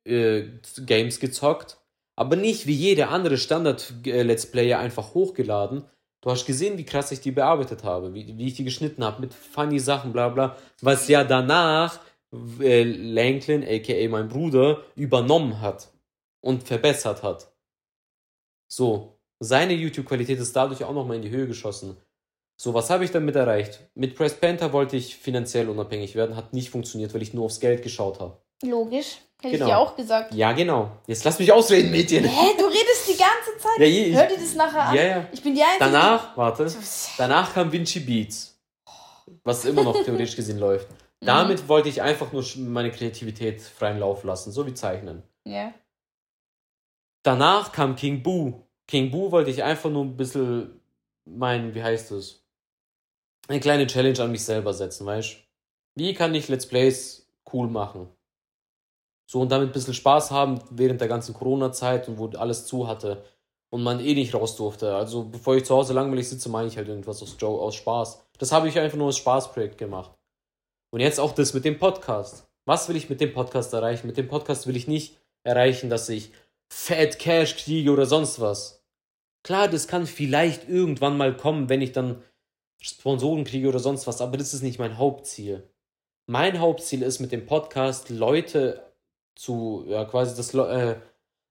äh, 0.04 0.48
Games 0.84 1.20
gezockt, 1.20 1.78
aber 2.16 2.36
nicht 2.36 2.66
wie 2.66 2.74
jeder 2.74 3.10
andere 3.10 3.38
Standard-Let's 3.38 4.44
äh, 4.44 4.50
Player 4.50 4.78
einfach 4.78 5.14
hochgeladen. 5.14 5.84
Du 6.20 6.30
hast 6.30 6.46
gesehen, 6.46 6.78
wie 6.78 6.84
krass 6.84 7.12
ich 7.12 7.20
die 7.20 7.30
bearbeitet 7.30 7.84
habe, 7.84 8.12
wie, 8.12 8.36
wie 8.36 8.46
ich 8.46 8.54
die 8.54 8.64
geschnitten 8.64 9.04
habe, 9.04 9.20
mit 9.20 9.34
funny 9.34 9.78
Sachen, 9.78 10.12
bla 10.12 10.28
bla. 10.28 10.56
Was 10.80 11.08
ja 11.08 11.24
danach 11.24 12.00
äh, 12.60 12.82
Lanklin, 12.82 13.64
aka 13.64 14.08
mein 14.08 14.28
Bruder, 14.28 14.84
übernommen 14.96 15.60
hat 15.60 15.88
und 16.40 16.64
verbessert 16.64 17.22
hat. 17.22 17.52
So, 18.68 19.18
seine 19.40 19.72
YouTube-Qualität 19.72 20.38
ist 20.38 20.54
dadurch 20.54 20.84
auch 20.84 20.92
nochmal 20.92 21.16
in 21.16 21.22
die 21.22 21.30
Höhe 21.30 21.46
geschossen. 21.46 21.96
So, 22.60 22.74
was 22.74 22.90
habe 22.90 23.04
ich 23.04 23.12
damit 23.12 23.36
erreicht? 23.36 23.80
Mit 23.94 24.16
Press 24.16 24.34
Panther 24.34 24.72
wollte 24.72 24.96
ich 24.96 25.16
finanziell 25.16 25.68
unabhängig 25.68 26.16
werden, 26.16 26.36
hat 26.36 26.52
nicht 26.52 26.70
funktioniert, 26.70 27.14
weil 27.14 27.22
ich 27.22 27.32
nur 27.32 27.44
aufs 27.44 27.60
Geld 27.60 27.82
geschaut 27.82 28.18
habe. 28.20 28.36
Logisch. 28.62 29.18
Hätte 29.40 29.54
genau. 29.54 29.66
ich 29.66 29.70
dir 29.70 29.78
auch 29.78 29.96
gesagt. 29.96 30.34
Ja, 30.34 30.50
genau. 30.50 30.90
Jetzt 31.06 31.22
lass 31.22 31.38
mich 31.38 31.52
ausreden, 31.52 31.92
Mädchen. 31.92 32.24
Hä, 32.24 32.54
du 32.58 32.64
redest 32.64 33.06
die 33.06 33.16
ganze 33.16 33.56
Zeit. 33.56 33.78
Ja, 33.78 33.86
ich, 33.86 34.12
Hör 34.12 34.26
dir 34.26 34.36
das 34.36 34.54
nachher 34.56 34.82
an. 34.82 34.96
Ja, 34.96 35.02
ja. 35.04 35.28
Ich 35.30 35.40
bin 35.40 35.54
die 35.54 35.62
Einzige. 35.62 35.78
Danach, 35.78 36.36
warte. 36.36 36.68
Danach 37.16 37.54
kam 37.54 37.70
Vinci 37.70 38.00
Beats. 38.00 38.58
Was 39.44 39.64
immer 39.64 39.84
noch 39.84 40.02
theoretisch 40.02 40.34
gesehen 40.34 40.58
läuft. 40.58 40.88
Damit 41.20 41.62
mhm. 41.62 41.68
wollte 41.68 41.88
ich 41.88 42.02
einfach 42.02 42.32
nur 42.32 42.44
meine 42.56 42.90
Kreativität 42.90 43.60
freien 43.60 43.98
Lauf 43.98 44.24
lassen, 44.24 44.52
so 44.52 44.66
wie 44.66 44.74
Zeichnen. 44.74 45.22
Ja. 45.44 45.72
Danach 47.22 47.72
kam 47.72 47.96
King 47.96 48.22
Boo. 48.22 48.62
King 48.86 49.10
Boo 49.10 49.32
wollte 49.32 49.50
ich 49.50 49.62
einfach 49.62 49.90
nur 49.90 50.04
ein 50.04 50.16
bisschen 50.16 50.80
mein, 51.24 51.74
wie 51.74 51.82
heißt 51.82 52.12
es? 52.12 52.44
Eine 53.48 53.60
kleine 53.60 53.86
Challenge 53.86 54.20
an 54.20 54.30
mich 54.30 54.44
selber 54.44 54.72
setzen, 54.72 55.06
weißt 55.06 55.36
Wie 55.94 56.14
kann 56.14 56.34
ich 56.34 56.48
Let's 56.48 56.66
Plays 56.66 57.28
cool 57.52 57.68
machen? 57.68 58.08
So 59.26 59.40
und 59.40 59.50
damit 59.50 59.70
ein 59.70 59.72
bisschen 59.72 59.94
Spaß 59.94 60.30
haben 60.30 60.62
während 60.70 61.00
der 61.00 61.08
ganzen 61.08 61.34
Corona-Zeit 61.34 62.08
und 62.08 62.18
wo 62.18 62.28
alles 62.28 62.66
zu 62.66 62.86
hatte 62.88 63.24
und 63.70 63.82
man 63.82 64.00
eh 64.00 64.14
nicht 64.14 64.34
raus 64.34 64.56
durfte. 64.56 64.94
Also 64.94 65.24
bevor 65.24 65.56
ich 65.56 65.64
zu 65.64 65.74
Hause 65.74 65.92
langweilig 65.92 66.28
sitze, 66.28 66.48
meine 66.48 66.68
ich 66.68 66.76
halt 66.76 66.88
irgendwas 66.88 67.22
aus, 67.22 67.36
Joe, 67.38 67.60
aus 67.60 67.74
Spaß. 67.74 68.22
Das 68.38 68.52
habe 68.52 68.68
ich 68.68 68.78
einfach 68.78 68.96
nur 68.96 69.08
als 69.08 69.18
Spaßprojekt 69.18 69.76
gemacht. 69.76 70.17
Und 70.90 71.00
jetzt 71.00 71.20
auch 71.20 71.32
das 71.32 71.54
mit 71.54 71.64
dem 71.64 71.78
Podcast. 71.78 72.46
Was 72.64 72.88
will 72.88 72.96
ich 72.96 73.10
mit 73.10 73.20
dem 73.20 73.32
Podcast 73.32 73.72
erreichen? 73.72 74.06
Mit 74.06 74.16
dem 74.16 74.28
Podcast 74.28 74.66
will 74.66 74.76
ich 74.76 74.88
nicht 74.88 75.16
erreichen, 75.42 75.90
dass 75.90 76.08
ich 76.08 76.32
Fat 76.70 77.18
Cash 77.18 77.56
kriege 77.56 77.90
oder 77.90 78.06
sonst 78.06 78.40
was. 78.40 78.84
Klar, 79.42 79.68
das 79.68 79.88
kann 79.88 80.06
vielleicht 80.06 80.68
irgendwann 80.68 81.16
mal 81.16 81.36
kommen, 81.36 81.68
wenn 81.68 81.80
ich 81.80 81.92
dann 81.92 82.22
Sponsoren 82.80 83.44
kriege 83.44 83.68
oder 83.68 83.78
sonst 83.78 84.06
was, 84.06 84.20
aber 84.20 84.36
das 84.36 84.54
ist 84.54 84.62
nicht 84.62 84.78
mein 84.78 84.98
Hauptziel. 84.98 85.68
Mein 86.26 86.60
Hauptziel 86.60 87.02
ist 87.02 87.20
mit 87.20 87.32
dem 87.32 87.46
Podcast 87.46 88.10
Leute 88.10 88.82
zu, 89.34 89.84
ja, 89.88 90.04
quasi, 90.04 90.36
dass 90.36 90.54
äh, 90.54 90.96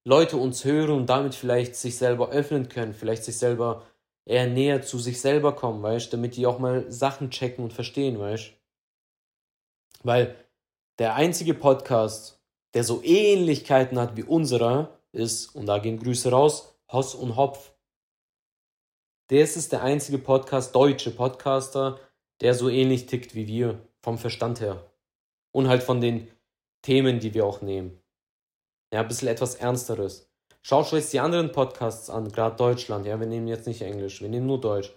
Leute 0.04 0.38
uns 0.38 0.64
hören 0.64 0.92
und 0.92 1.08
damit 1.08 1.36
vielleicht 1.36 1.76
sich 1.76 1.98
selber 1.98 2.30
öffnen 2.30 2.70
können, 2.70 2.94
vielleicht 2.94 3.24
sich 3.24 3.38
selber 3.38 3.86
eher 4.26 4.48
näher 4.48 4.82
zu 4.82 5.00
sich 5.00 5.20
selber 5.20 5.56
kommen, 5.56 5.82
weißt 5.82 6.14
damit 6.14 6.36
die 6.36 6.46
auch 6.46 6.60
mal 6.60 6.90
Sachen 6.92 7.32
checken 7.32 7.64
und 7.64 7.74
verstehen, 7.74 8.20
weißt 8.20 8.54
Weil 10.04 10.36
der 11.00 11.16
einzige 11.16 11.54
Podcast, 11.54 12.40
der 12.74 12.84
so 12.84 13.02
Ähnlichkeiten 13.04 14.00
hat 14.00 14.18
wie 14.18 14.24
unserer, 14.24 14.98
ist, 15.12 15.56
und 15.56 15.66
da 15.66 15.80
gehen 15.80 16.00
Grüße 16.00 16.32
raus, 16.32 16.76
Hoss 16.92 17.16
und 17.16 17.36
Hopf. 17.36 17.74
Das 19.30 19.58
ist 19.58 19.72
der 19.72 19.84
einzige 19.84 20.18
Podcast, 20.18 20.74
deutsche 20.76 21.12
Podcaster, 21.12 22.00
der 22.42 22.54
so 22.54 22.70
ähnlich 22.70 23.08
tickt 23.08 23.36
wie 23.36 23.48
wir, 23.48 23.82
vom 24.02 24.18
Verstand 24.18 24.62
her. 24.62 24.90
Und 25.52 25.68
halt 25.68 25.84
von 25.84 26.02
den 26.02 26.30
Themen, 26.82 27.20
die 27.20 27.34
wir 27.34 27.46
auch 27.46 27.62
nehmen. 27.62 28.02
Ja, 28.94 29.02
ein 29.02 29.08
bisschen 29.08 29.28
etwas 29.28 29.56
Ernsteres. 29.56 30.32
Schaut 30.62 30.92
euch 30.94 31.10
die 31.10 31.20
anderen 31.20 31.52
Podcasts 31.52 32.10
an, 32.10 32.32
gerade 32.32 32.56
Deutschland. 32.56 33.06
Ja, 33.06 33.20
wir 33.20 33.28
nehmen 33.28 33.48
jetzt 33.48 33.68
nicht 33.68 33.82
Englisch, 33.82 34.22
wir 34.22 34.30
nehmen 34.30 34.48
nur 34.48 34.62
Deutsch. 34.62 34.94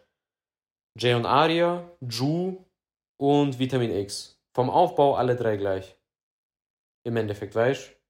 Jay 0.98 1.14
und 1.14 1.26
Aria, 1.26 1.90
Ju 2.00 2.64
und 3.16 3.58
Vitamin 3.58 3.92
X. 3.92 4.39
Vom 4.52 4.70
Aufbau 4.70 5.14
alle 5.14 5.36
drei 5.36 5.56
gleich. 5.56 5.96
Im 7.04 7.16
Endeffekt, 7.16 7.54
weißt 7.54 8.00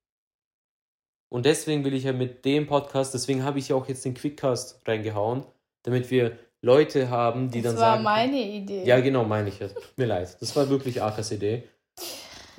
und 1.30 1.46
deswegen 1.46 1.84
will 1.84 1.94
ich 1.94 2.04
ja 2.04 2.12
mit 2.12 2.44
dem 2.44 2.66
Podcast, 2.66 3.14
deswegen 3.14 3.44
habe 3.44 3.60
ich 3.60 3.68
ja 3.68 3.76
auch 3.76 3.86
jetzt 3.86 4.04
den 4.04 4.14
Quickcast 4.14 4.80
reingehauen, 4.86 5.44
damit 5.84 6.10
wir 6.10 6.36
Leute 6.60 7.08
haben, 7.08 7.50
die 7.50 7.62
das 7.62 7.74
dann 7.74 7.78
sagen. 7.78 8.04
Das 8.04 8.12
war 8.12 8.16
meine 8.16 8.42
Idee. 8.42 8.84
Ja, 8.84 9.00
genau, 9.00 9.24
meine 9.24 9.48
ich 9.48 9.60
jetzt. 9.60 9.76
Tut 9.76 9.96
mir 9.96 10.06
leid. 10.06 10.36
Das 10.40 10.54
war 10.56 10.68
wirklich 10.68 11.00
Akas 11.00 11.30
Idee. 11.30 11.68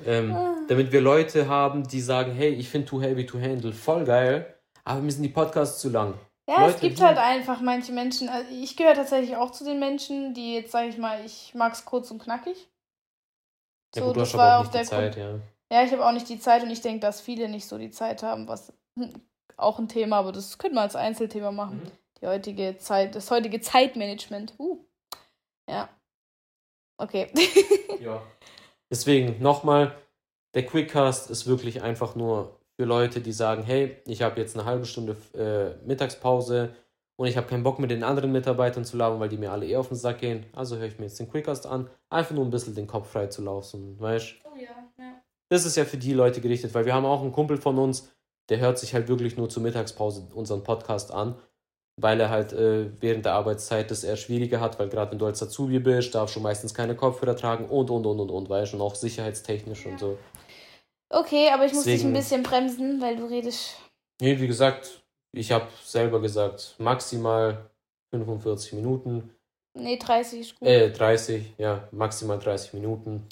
Ähm, 0.04 0.32
ah. 0.32 0.54
damit 0.68 0.90
wir 0.90 1.00
Leute 1.00 1.46
haben, 1.48 1.86
die 1.86 2.00
sagen, 2.00 2.32
hey, 2.32 2.48
ich 2.48 2.68
finde 2.68 2.88
Too 2.88 3.02
Heavy 3.02 3.26
to 3.26 3.38
Handle 3.38 3.72
voll 3.72 4.04
geil, 4.04 4.52
aber 4.84 5.00
mir 5.00 5.12
sind 5.12 5.22
die 5.22 5.28
Podcasts 5.28 5.80
zu 5.80 5.90
lang. 5.90 6.14
Ja, 6.48 6.62
Leute, 6.62 6.74
es 6.74 6.80
gibt 6.80 7.00
halt 7.00 7.18
einfach 7.18 7.60
manche 7.60 7.92
Menschen, 7.92 8.28
also 8.28 8.48
ich 8.50 8.76
gehöre 8.76 8.94
tatsächlich 8.94 9.36
auch 9.36 9.52
zu 9.52 9.64
den 9.64 9.78
Menschen, 9.78 10.34
die 10.34 10.54
jetzt, 10.54 10.72
sage 10.72 10.88
ich 10.88 10.98
mal, 10.98 11.24
ich 11.24 11.52
mag 11.54 11.74
es 11.74 11.84
kurz 11.84 12.10
und 12.10 12.20
knackig. 12.20 12.68
Ja, 13.94 14.02
so, 14.02 14.08
gut, 14.08 14.16
du 14.16 14.20
hast 14.22 14.34
aber 14.34 14.58
auch 14.58 14.62
nicht 14.62 14.74
die 14.74 14.82
Zeit, 14.82 15.16
ja. 15.16 15.38
Ja, 15.72 15.84
ich 15.84 15.92
habe 15.92 16.04
auch 16.04 16.12
nicht 16.12 16.28
die 16.28 16.38
Zeit 16.38 16.62
und 16.62 16.70
ich 16.70 16.82
denke, 16.82 17.00
dass 17.00 17.20
viele 17.20 17.48
nicht 17.48 17.66
so 17.66 17.78
die 17.78 17.90
Zeit 17.90 18.22
haben, 18.22 18.46
was 18.46 18.72
auch 19.56 19.78
ein 19.78 19.88
Thema, 19.88 20.18
aber 20.18 20.32
das 20.32 20.58
könnte 20.58 20.74
man 20.74 20.84
als 20.84 20.96
Einzelthema 20.96 21.50
machen. 21.50 21.78
Mhm. 21.78 21.92
Die 22.20 22.26
heutige 22.26 22.76
Zeit, 22.78 23.14
das 23.14 23.30
heutige 23.30 23.60
Zeitmanagement. 23.60 24.54
Uh. 24.58 24.84
Ja. 25.68 25.88
Okay. 26.98 27.28
ja. 28.00 28.22
Deswegen 28.90 29.42
nochmal, 29.42 29.96
der 30.54 30.66
Quickcast 30.66 31.30
ist 31.30 31.46
wirklich 31.46 31.82
einfach 31.82 32.14
nur 32.14 32.60
für 32.76 32.84
Leute, 32.84 33.20
die 33.20 33.32
sagen, 33.32 33.62
hey, 33.62 33.96
ich 34.06 34.22
habe 34.22 34.40
jetzt 34.40 34.56
eine 34.56 34.66
halbe 34.66 34.84
Stunde 34.84 35.16
äh, 35.34 35.84
Mittagspause 35.86 36.74
und 37.22 37.28
ich 37.28 37.36
habe 37.36 37.46
keinen 37.46 37.62
Bock 37.62 37.78
mit 37.78 37.92
den 37.92 38.02
anderen 38.02 38.32
Mitarbeitern 38.32 38.84
zu 38.84 38.96
labern, 38.96 39.20
weil 39.20 39.28
die 39.28 39.36
mir 39.36 39.52
alle 39.52 39.64
eher 39.64 39.78
auf 39.78 39.86
den 39.86 39.96
Sack 39.96 40.18
gehen. 40.18 40.44
Also 40.54 40.76
höre 40.76 40.88
ich 40.88 40.98
mir 40.98 41.04
jetzt 41.04 41.20
den 41.20 41.30
Quickcast 41.30 41.68
an, 41.68 41.88
einfach 42.10 42.34
nur 42.34 42.44
ein 42.44 42.50
bisschen 42.50 42.74
den 42.74 42.88
Kopf 42.88 43.12
frei 43.12 43.28
zu 43.28 43.42
laufen, 43.42 43.94
weißt 44.00 44.40
Oh 44.42 44.56
ja, 44.56 44.70
ja 44.98 45.22
das 45.48 45.64
ist 45.64 45.76
ja 45.76 45.84
für 45.84 45.98
die 45.98 46.14
Leute 46.14 46.40
gerichtet, 46.40 46.74
weil 46.74 46.84
wir 46.84 46.94
haben 46.94 47.06
auch 47.06 47.22
einen 47.22 47.30
Kumpel 47.30 47.58
von 47.58 47.78
uns, 47.78 48.12
der 48.48 48.58
hört 48.58 48.76
sich 48.76 48.92
halt 48.92 49.06
wirklich 49.06 49.36
nur 49.36 49.48
zur 49.48 49.62
Mittagspause 49.62 50.26
unseren 50.34 50.64
Podcast 50.64 51.12
an, 51.12 51.36
weil 51.96 52.18
er 52.18 52.28
halt 52.28 52.52
äh, 52.54 52.90
während 53.00 53.24
der 53.24 53.34
Arbeitszeit 53.34 53.92
das 53.92 54.02
eher 54.02 54.16
schwieriger 54.16 54.58
hat, 54.58 54.80
weil 54.80 54.88
gerade 54.88 55.12
wenn 55.12 55.20
du 55.20 55.26
als 55.26 55.40
Azubi 55.44 55.78
bist, 55.78 56.16
darfst 56.16 56.34
du 56.34 56.40
meistens 56.40 56.74
keine 56.74 56.96
Kopfhörer 56.96 57.36
tragen 57.36 57.66
und 57.66 57.88
und 57.88 58.04
und 58.04 58.18
und 58.18 58.30
und, 58.30 58.50
weißt 58.50 58.72
du, 58.72 58.78
und 58.78 58.82
auch 58.82 58.96
sicherheitstechnisch 58.96 59.86
und 59.86 60.00
so. 60.00 60.18
Okay, 61.08 61.50
aber 61.54 61.66
ich 61.66 61.72
muss 61.72 61.84
Deswegen, 61.84 61.98
dich 61.98 62.06
ein 62.06 62.12
bisschen 62.14 62.42
bremsen, 62.42 63.00
weil 63.00 63.14
du 63.14 63.26
redest. 63.26 63.76
Nee, 64.20 64.40
wie 64.40 64.48
gesagt, 64.48 65.01
ich 65.32 65.50
habe 65.50 65.66
selber 65.84 66.20
gesagt, 66.20 66.74
maximal 66.78 67.70
45 68.10 68.74
Minuten. 68.74 69.34
Nee, 69.74 69.96
30 69.96 70.40
ist 70.40 70.58
gut. 70.58 70.68
Äh, 70.68 70.90
30, 70.90 71.54
ja, 71.58 71.88
maximal 71.90 72.38
30 72.38 72.74
Minuten. 72.74 73.26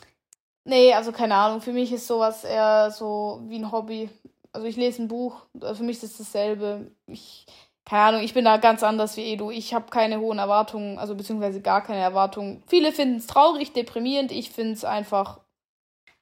Nee, 0.65 0.93
also 0.95 1.13
keine 1.13 1.35
Ahnung. 1.35 1.61
Für 1.61 1.73
mich 1.73 1.93
ist 1.93 2.07
sowas 2.07 2.45
eher 2.45 2.91
so 2.91 3.43
wie 3.49 3.57
ein 3.57 3.71
Hobby. 3.71 4.09
Also 4.53 4.67
ich 4.67 4.77
lese 4.77 5.03
ein 5.03 5.09
Buch, 5.09 5.47
für 5.55 5.83
mich 5.83 6.03
ist 6.03 6.13
es 6.13 6.19
dasselbe. 6.19 6.91
Ich, 7.07 7.47
keine 7.85 8.03
Ahnung, 8.03 8.23
ich 8.23 8.35
bin 8.35 8.45
da 8.45 8.57
ganz 8.57 8.83
anders 8.83 9.17
wie 9.17 9.33
Edu. 9.33 9.51
Ich 9.51 9.75
habe 9.75 9.91
keine 9.91 10.21
hohen 10.21 10.39
Erwartungen, 10.39 10.99
also 10.99 11.15
beziehungsweise 11.15 11.61
gar 11.61 11.83
keine 11.83 12.01
Erwartungen. 12.01 12.63
Viele 12.67 12.93
finden 12.93 13.17
es 13.17 13.27
traurig, 13.27 13.73
deprimierend. 13.73 14.33
Ich 14.33 14.51
finde 14.51 14.73
es 14.73 14.85
einfach, 14.85 15.41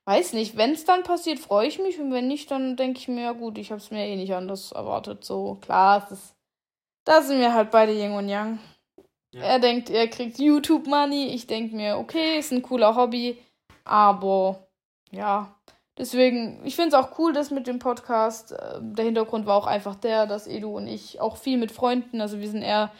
weiß 0.08 0.32
nicht, 0.32 0.56
wenn 0.56 0.72
es 0.72 0.86
dann 0.86 1.02
passiert, 1.02 1.38
freue 1.38 1.68
ich 1.68 1.78
mich. 1.78 2.00
Und 2.00 2.10
wenn 2.12 2.28
nicht, 2.28 2.50
dann 2.50 2.76
denke 2.76 2.98
ich 2.98 3.08
mir, 3.08 3.24
ja 3.24 3.32
gut, 3.32 3.58
ich 3.58 3.70
habe 3.70 3.80
es 3.80 3.90
mir 3.90 4.06
eh 4.06 4.16
nicht 4.16 4.32
anders 4.32 4.72
erwartet. 4.72 5.22
So, 5.22 5.58
klar, 5.60 6.02
es 6.02 6.12
ist, 6.12 6.36
da 7.04 7.20
sind 7.20 7.40
wir 7.40 7.52
halt 7.52 7.70
beide 7.70 7.92
Yin 7.92 8.12
und 8.12 8.30
Yang. 8.30 8.58
Ja. 9.34 9.42
Er 9.42 9.58
denkt, 9.58 9.90
er 9.90 10.08
kriegt 10.08 10.38
YouTube-Money. 10.38 11.26
Ich 11.26 11.46
denke 11.46 11.76
mir, 11.76 11.98
okay, 11.98 12.38
ist 12.38 12.52
ein 12.52 12.62
cooler 12.62 12.96
Hobby. 12.96 13.36
Aber 13.84 14.66
ja, 15.10 15.54
deswegen, 15.98 16.64
ich 16.64 16.74
finde 16.74 16.88
es 16.88 16.94
auch 16.94 17.18
cool, 17.18 17.34
dass 17.34 17.50
mit 17.50 17.66
dem 17.66 17.78
Podcast, 17.78 18.52
äh, 18.52 18.78
der 18.80 19.04
Hintergrund 19.04 19.44
war 19.44 19.56
auch 19.56 19.66
einfach 19.66 19.94
der, 19.94 20.26
dass 20.26 20.46
Edu 20.46 20.74
und 20.74 20.86
ich 20.86 21.20
auch 21.20 21.36
viel 21.36 21.58
mit 21.58 21.70
Freunden, 21.70 22.22
also 22.22 22.40
wir 22.40 22.48
sind 22.48 22.62
eher 22.62 22.90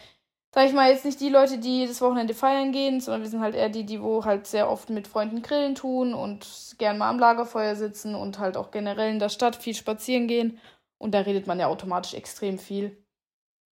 sag 0.55 0.67
ich 0.67 0.73
mal, 0.73 0.91
jetzt 0.91 1.05
nicht 1.05 1.21
die 1.21 1.29
Leute, 1.29 1.59
die 1.59 1.87
das 1.87 2.01
Wochenende 2.01 2.35
feiern 2.35 2.73
gehen, 2.73 3.01
sondern 3.01 3.23
wir 3.23 3.29
sind 3.29 3.41
halt 3.41 3.55
eher 3.55 3.69
die, 3.69 3.85
die 3.85 4.03
wo 4.03 4.25
halt 4.25 4.47
sehr 4.47 4.71
oft 4.71 4.91
mit 4.91 5.07
Freunden 5.07 5.43
grillen 5.43 5.75
tun 5.75 6.15
und 6.15 6.75
gern 6.79 6.99
mal 6.99 7.11
am 7.11 7.19
Lagerfeuer 7.19 7.77
sitzen 7.77 8.15
und 8.15 8.39
halt 8.39 8.57
auch 8.57 8.71
generell 8.71 9.11
in 9.11 9.19
der 9.19 9.29
Stadt 9.29 9.57
viel 9.57 9.75
spazieren 9.75 10.27
gehen. 10.27 10.59
Und 10.99 11.13
da 11.13 11.21
redet 11.21 11.47
man 11.47 11.61
ja 11.61 11.69
automatisch 11.69 12.15
extrem 12.15 12.59
viel. 12.59 12.97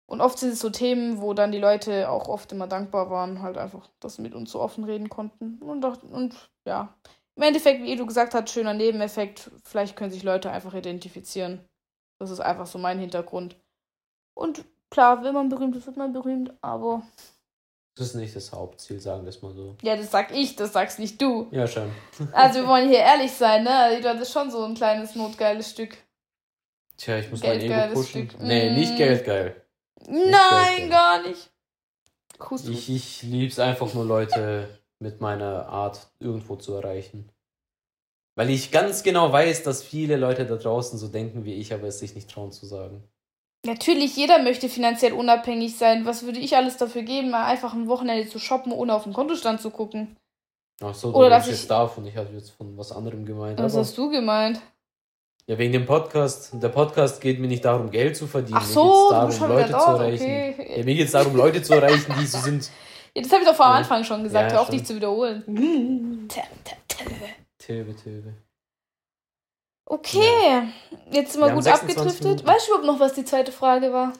Und 0.08 0.20
oft 0.20 0.38
sind 0.38 0.52
es 0.52 0.60
so 0.60 0.70
Themen, 0.70 1.20
wo 1.20 1.34
dann 1.34 1.50
die 1.50 1.58
Leute 1.58 2.08
auch 2.08 2.28
oft 2.28 2.52
immer 2.52 2.68
dankbar 2.68 3.10
waren, 3.10 3.42
halt 3.42 3.58
einfach, 3.58 3.88
dass 3.98 4.16
sie 4.16 4.22
mit 4.22 4.34
uns 4.34 4.52
so 4.52 4.60
offen 4.60 4.84
reden 4.84 5.08
konnten. 5.08 5.60
Und, 5.60 5.84
und 5.84 6.50
ja, 6.64 6.94
im 7.34 7.42
Endeffekt, 7.42 7.82
wie 7.82 7.96
du 7.96 8.06
gesagt 8.06 8.34
hast, 8.34 8.50
schöner 8.50 8.74
Nebeneffekt. 8.74 9.50
Vielleicht 9.64 9.96
können 9.96 10.12
sich 10.12 10.22
Leute 10.22 10.50
einfach 10.50 10.74
identifizieren. 10.74 11.60
Das 12.20 12.30
ist 12.30 12.40
einfach 12.40 12.66
so 12.66 12.78
mein 12.78 13.00
Hintergrund. 13.00 13.56
Und 14.34 14.64
klar, 14.90 15.22
wenn 15.24 15.34
man 15.34 15.48
berühmt 15.48 15.76
ist, 15.76 15.86
wird 15.86 15.96
man 15.96 16.12
berühmt, 16.12 16.52
aber. 16.60 17.02
Das 17.96 18.08
ist 18.08 18.14
nicht 18.14 18.36
das 18.36 18.52
Hauptziel, 18.52 19.00
sagen 19.00 19.22
wir 19.24 19.30
es 19.30 19.40
mal 19.40 19.52
so. 19.54 19.74
Ja, 19.82 19.96
das 19.96 20.10
sag 20.10 20.30
ich, 20.36 20.54
das 20.56 20.72
sagst 20.74 20.98
nicht 20.98 21.20
du. 21.22 21.48
Ja, 21.50 21.66
schon. 21.66 21.90
Also 22.32 22.60
wir 22.60 22.68
wollen 22.68 22.88
hier 22.88 22.98
ehrlich 22.98 23.32
sein, 23.32 23.64
ne? 23.64 24.00
Das 24.02 24.20
ist 24.20 24.32
schon 24.32 24.50
so 24.50 24.64
ein 24.64 24.74
kleines 24.74 25.14
notgeiles 25.14 25.70
Stück. 25.70 25.96
Tja, 26.98 27.18
ich 27.18 27.30
muss 27.30 27.42
mein 27.42 27.60
Ego 27.60 27.94
pushen. 27.94 28.28
Stück. 28.28 28.40
Nee, 28.40 28.70
Mm. 28.70 28.74
nicht 28.74 28.96
geldgeil. 28.96 29.62
Nein, 30.08 30.30
geil. 30.30 30.88
gar 30.90 31.22
nicht. 31.26 31.50
Kuss 32.38 32.68
Ich, 32.68 32.90
ich 32.90 33.22
lieb's 33.22 33.58
einfach 33.58 33.92
nur, 33.94 34.04
Leute 34.04 34.68
mit 34.98 35.20
meiner 35.22 35.66
Art 35.68 36.06
irgendwo 36.20 36.56
zu 36.56 36.74
erreichen. 36.74 37.30
Weil 38.34 38.50
ich 38.50 38.70
ganz 38.70 39.02
genau 39.02 39.32
weiß, 39.32 39.62
dass 39.62 39.82
viele 39.82 40.16
Leute 40.16 40.44
da 40.44 40.56
draußen 40.56 40.98
so 40.98 41.08
denken 41.08 41.44
wie 41.46 41.54
ich, 41.54 41.72
aber 41.72 41.86
es 41.88 41.98
sich 41.98 42.14
nicht 42.14 42.30
trauen 42.30 42.52
zu 42.52 42.66
sagen. 42.66 43.02
Natürlich, 43.66 44.16
jeder 44.16 44.38
möchte 44.42 44.68
finanziell 44.68 45.12
unabhängig 45.12 45.76
sein. 45.76 46.04
Was 46.06 46.24
würde 46.24 46.38
ich 46.38 46.56
alles 46.56 46.76
dafür 46.76 47.02
geben, 47.02 47.30
mal 47.30 47.44
einfach 47.44 47.74
ein 47.74 47.88
Wochenende 47.88 48.28
zu 48.28 48.38
shoppen, 48.38 48.72
ohne 48.72 48.94
auf 48.94 49.02
den 49.04 49.12
Kontostand 49.12 49.60
zu 49.60 49.70
gucken? 49.70 50.16
Ach 50.82 50.94
so, 50.94 51.08
Oder 51.14 51.26
du 51.28 51.30
dass 51.30 51.46
ich- 51.46 51.52
jetzt 51.54 51.70
davon. 51.70 52.06
Ich 52.06 52.16
hatte 52.16 52.32
jetzt 52.32 52.50
von 52.50 52.76
was 52.78 52.92
anderem 52.92 53.24
gemeint. 53.26 53.58
Was 53.58 53.76
hast 53.76 53.96
du 53.98 54.08
gemeint? 54.10 54.60
ja, 55.48 55.56
wegen 55.58 55.72
dem 55.72 55.86
Podcast. 55.86 56.50
Der 56.54 56.68
Podcast 56.70 57.20
geht 57.20 57.38
mir 57.38 57.46
nicht 57.46 57.64
darum, 57.64 57.90
Geld 57.90 58.16
zu 58.16 58.26
verdienen. 58.26 58.58
Ach 58.60 58.66
mir 58.66 58.72
so, 58.72 59.08
geht's 59.20 59.38
du 59.38 59.44
darum, 59.46 59.56
Leute 59.56 59.70
zu 59.70 59.76
erreichen. 59.76 60.24
okay. 60.24 60.74
Ja, 60.78 60.84
mir 60.84 60.94
geht 60.96 61.06
es 61.06 61.12
darum, 61.12 61.36
Leute 61.36 61.62
zu 61.62 61.74
erreichen, 61.74 62.14
die 62.20 62.26
so 62.26 62.38
sind. 62.38 62.70
Ja, 63.14 63.22
das 63.22 63.32
habe 63.32 63.42
ich 63.44 63.48
doch 63.48 63.54
vor 63.56 63.64
am 63.64 63.72
Ja. 63.72 63.78
Anfang 63.78 64.04
schon 64.04 64.22
gesagt. 64.24 64.50
Ja, 64.50 64.56
Hör 64.58 64.62
auf, 64.62 64.68
dich 64.68 64.84
zu 64.84 64.94
wiederholen. 64.94 66.28
Tä. 66.28 66.42
Töbe, 67.58 67.96
töbe. 67.96 68.34
Okay, 69.88 70.68
jetzt 71.10 71.32
sind 71.32 71.40
wir, 71.40 71.46
Wir 71.46 71.54
gut 71.54 71.64
26 71.64 71.96
abgedriftet. 71.96 72.24
Minuten. 72.24 72.46
Weißt 72.46 72.66
du 72.66 72.72
überhaupt 72.72 72.86
noch, 72.86 73.00
was 73.00 73.14
die 73.14 73.24
zweite 73.24 73.52
Frage 73.52 73.90
war? 73.92 74.12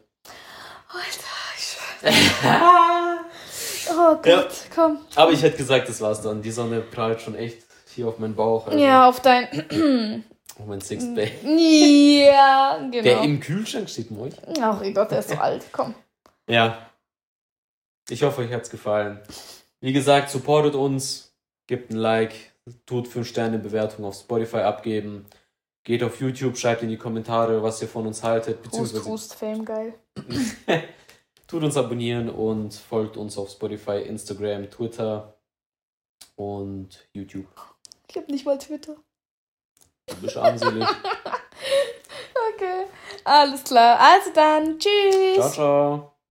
Alter, 0.88 1.52
ich... 1.58 1.76
Oh 3.94 4.14
Gott, 4.16 4.24
Ja. 4.26 4.48
komm. 4.74 4.98
Aber 5.16 5.32
ich 5.32 5.42
hätte 5.42 5.56
gesagt, 5.58 5.88
das 5.88 6.00
war's 6.00 6.22
dann. 6.22 6.40
Die 6.40 6.50
Sonne 6.50 6.80
prallt 6.80 7.20
schon 7.20 7.34
echt 7.34 7.58
hier 7.94 8.08
auf 8.08 8.18
meinen 8.18 8.34
Bauch. 8.34 8.66
Also 8.68 8.78
Ja, 8.78 9.08
auf 9.08 9.20
dein... 9.20 10.24
Auf 10.58 10.66
mein 10.66 10.80
Sixpack. 10.82 11.30
ja, 11.44 12.78
genau. 12.90 13.02
Der 13.02 13.22
im 13.22 13.40
Kühlschrank 13.40 13.88
steht, 13.88 14.10
moin. 14.10 14.32
Ach, 14.60 14.82
oh 14.84 14.90
Gott, 14.92 15.10
der 15.10 15.20
ist 15.20 15.30
so 15.30 15.36
alt. 15.36 15.64
Komm. 15.72 15.94
Ja. 16.46 16.90
Ich 18.08 18.22
hoffe, 18.22 18.42
euch 18.42 18.52
hat's 18.52 18.70
gefallen. 18.70 19.20
Wie 19.80 19.92
gesagt, 19.92 20.30
supportet 20.30 20.74
uns, 20.74 21.34
gebt 21.66 21.90
ein 21.90 21.96
Like, 21.96 22.34
tut 22.86 23.08
5 23.08 23.26
Sterne 23.26 23.58
Bewertung 23.58 24.04
auf 24.04 24.14
Spotify 24.14 24.58
abgeben, 24.58 25.26
geht 25.84 26.02
auf 26.02 26.20
YouTube, 26.20 26.56
schreibt 26.56 26.82
in 26.82 26.88
die 26.88 26.96
Kommentare, 26.96 27.62
was 27.62 27.82
ihr 27.82 27.88
von 27.88 28.06
uns 28.06 28.22
haltet, 28.22 28.62
beziehungsweise 28.62 29.04
Hust, 29.04 29.34
Fame, 29.34 29.64
geil. 29.64 29.94
tut 31.46 31.62
uns 31.62 31.76
abonnieren 31.76 32.30
und 32.30 32.74
folgt 32.74 33.16
uns 33.16 33.36
auf 33.36 33.50
Spotify, 33.50 34.02
Instagram, 34.02 34.70
Twitter 34.70 35.36
und 36.36 37.08
YouTube. 37.12 37.48
Ich 38.08 38.16
hab 38.16 38.28
nicht 38.28 38.44
mal 38.44 38.58
Twitter. 38.58 38.96
Du 40.06 40.16
bist 40.16 40.36
armselig. 40.36 40.86
Okay. 42.54 42.86
Alles 43.24 43.64
klar. 43.64 43.98
Also 43.98 44.30
dann, 44.32 44.78
tschüss. 44.78 45.34
ciao, 45.36 45.50
ciao. 45.50 46.11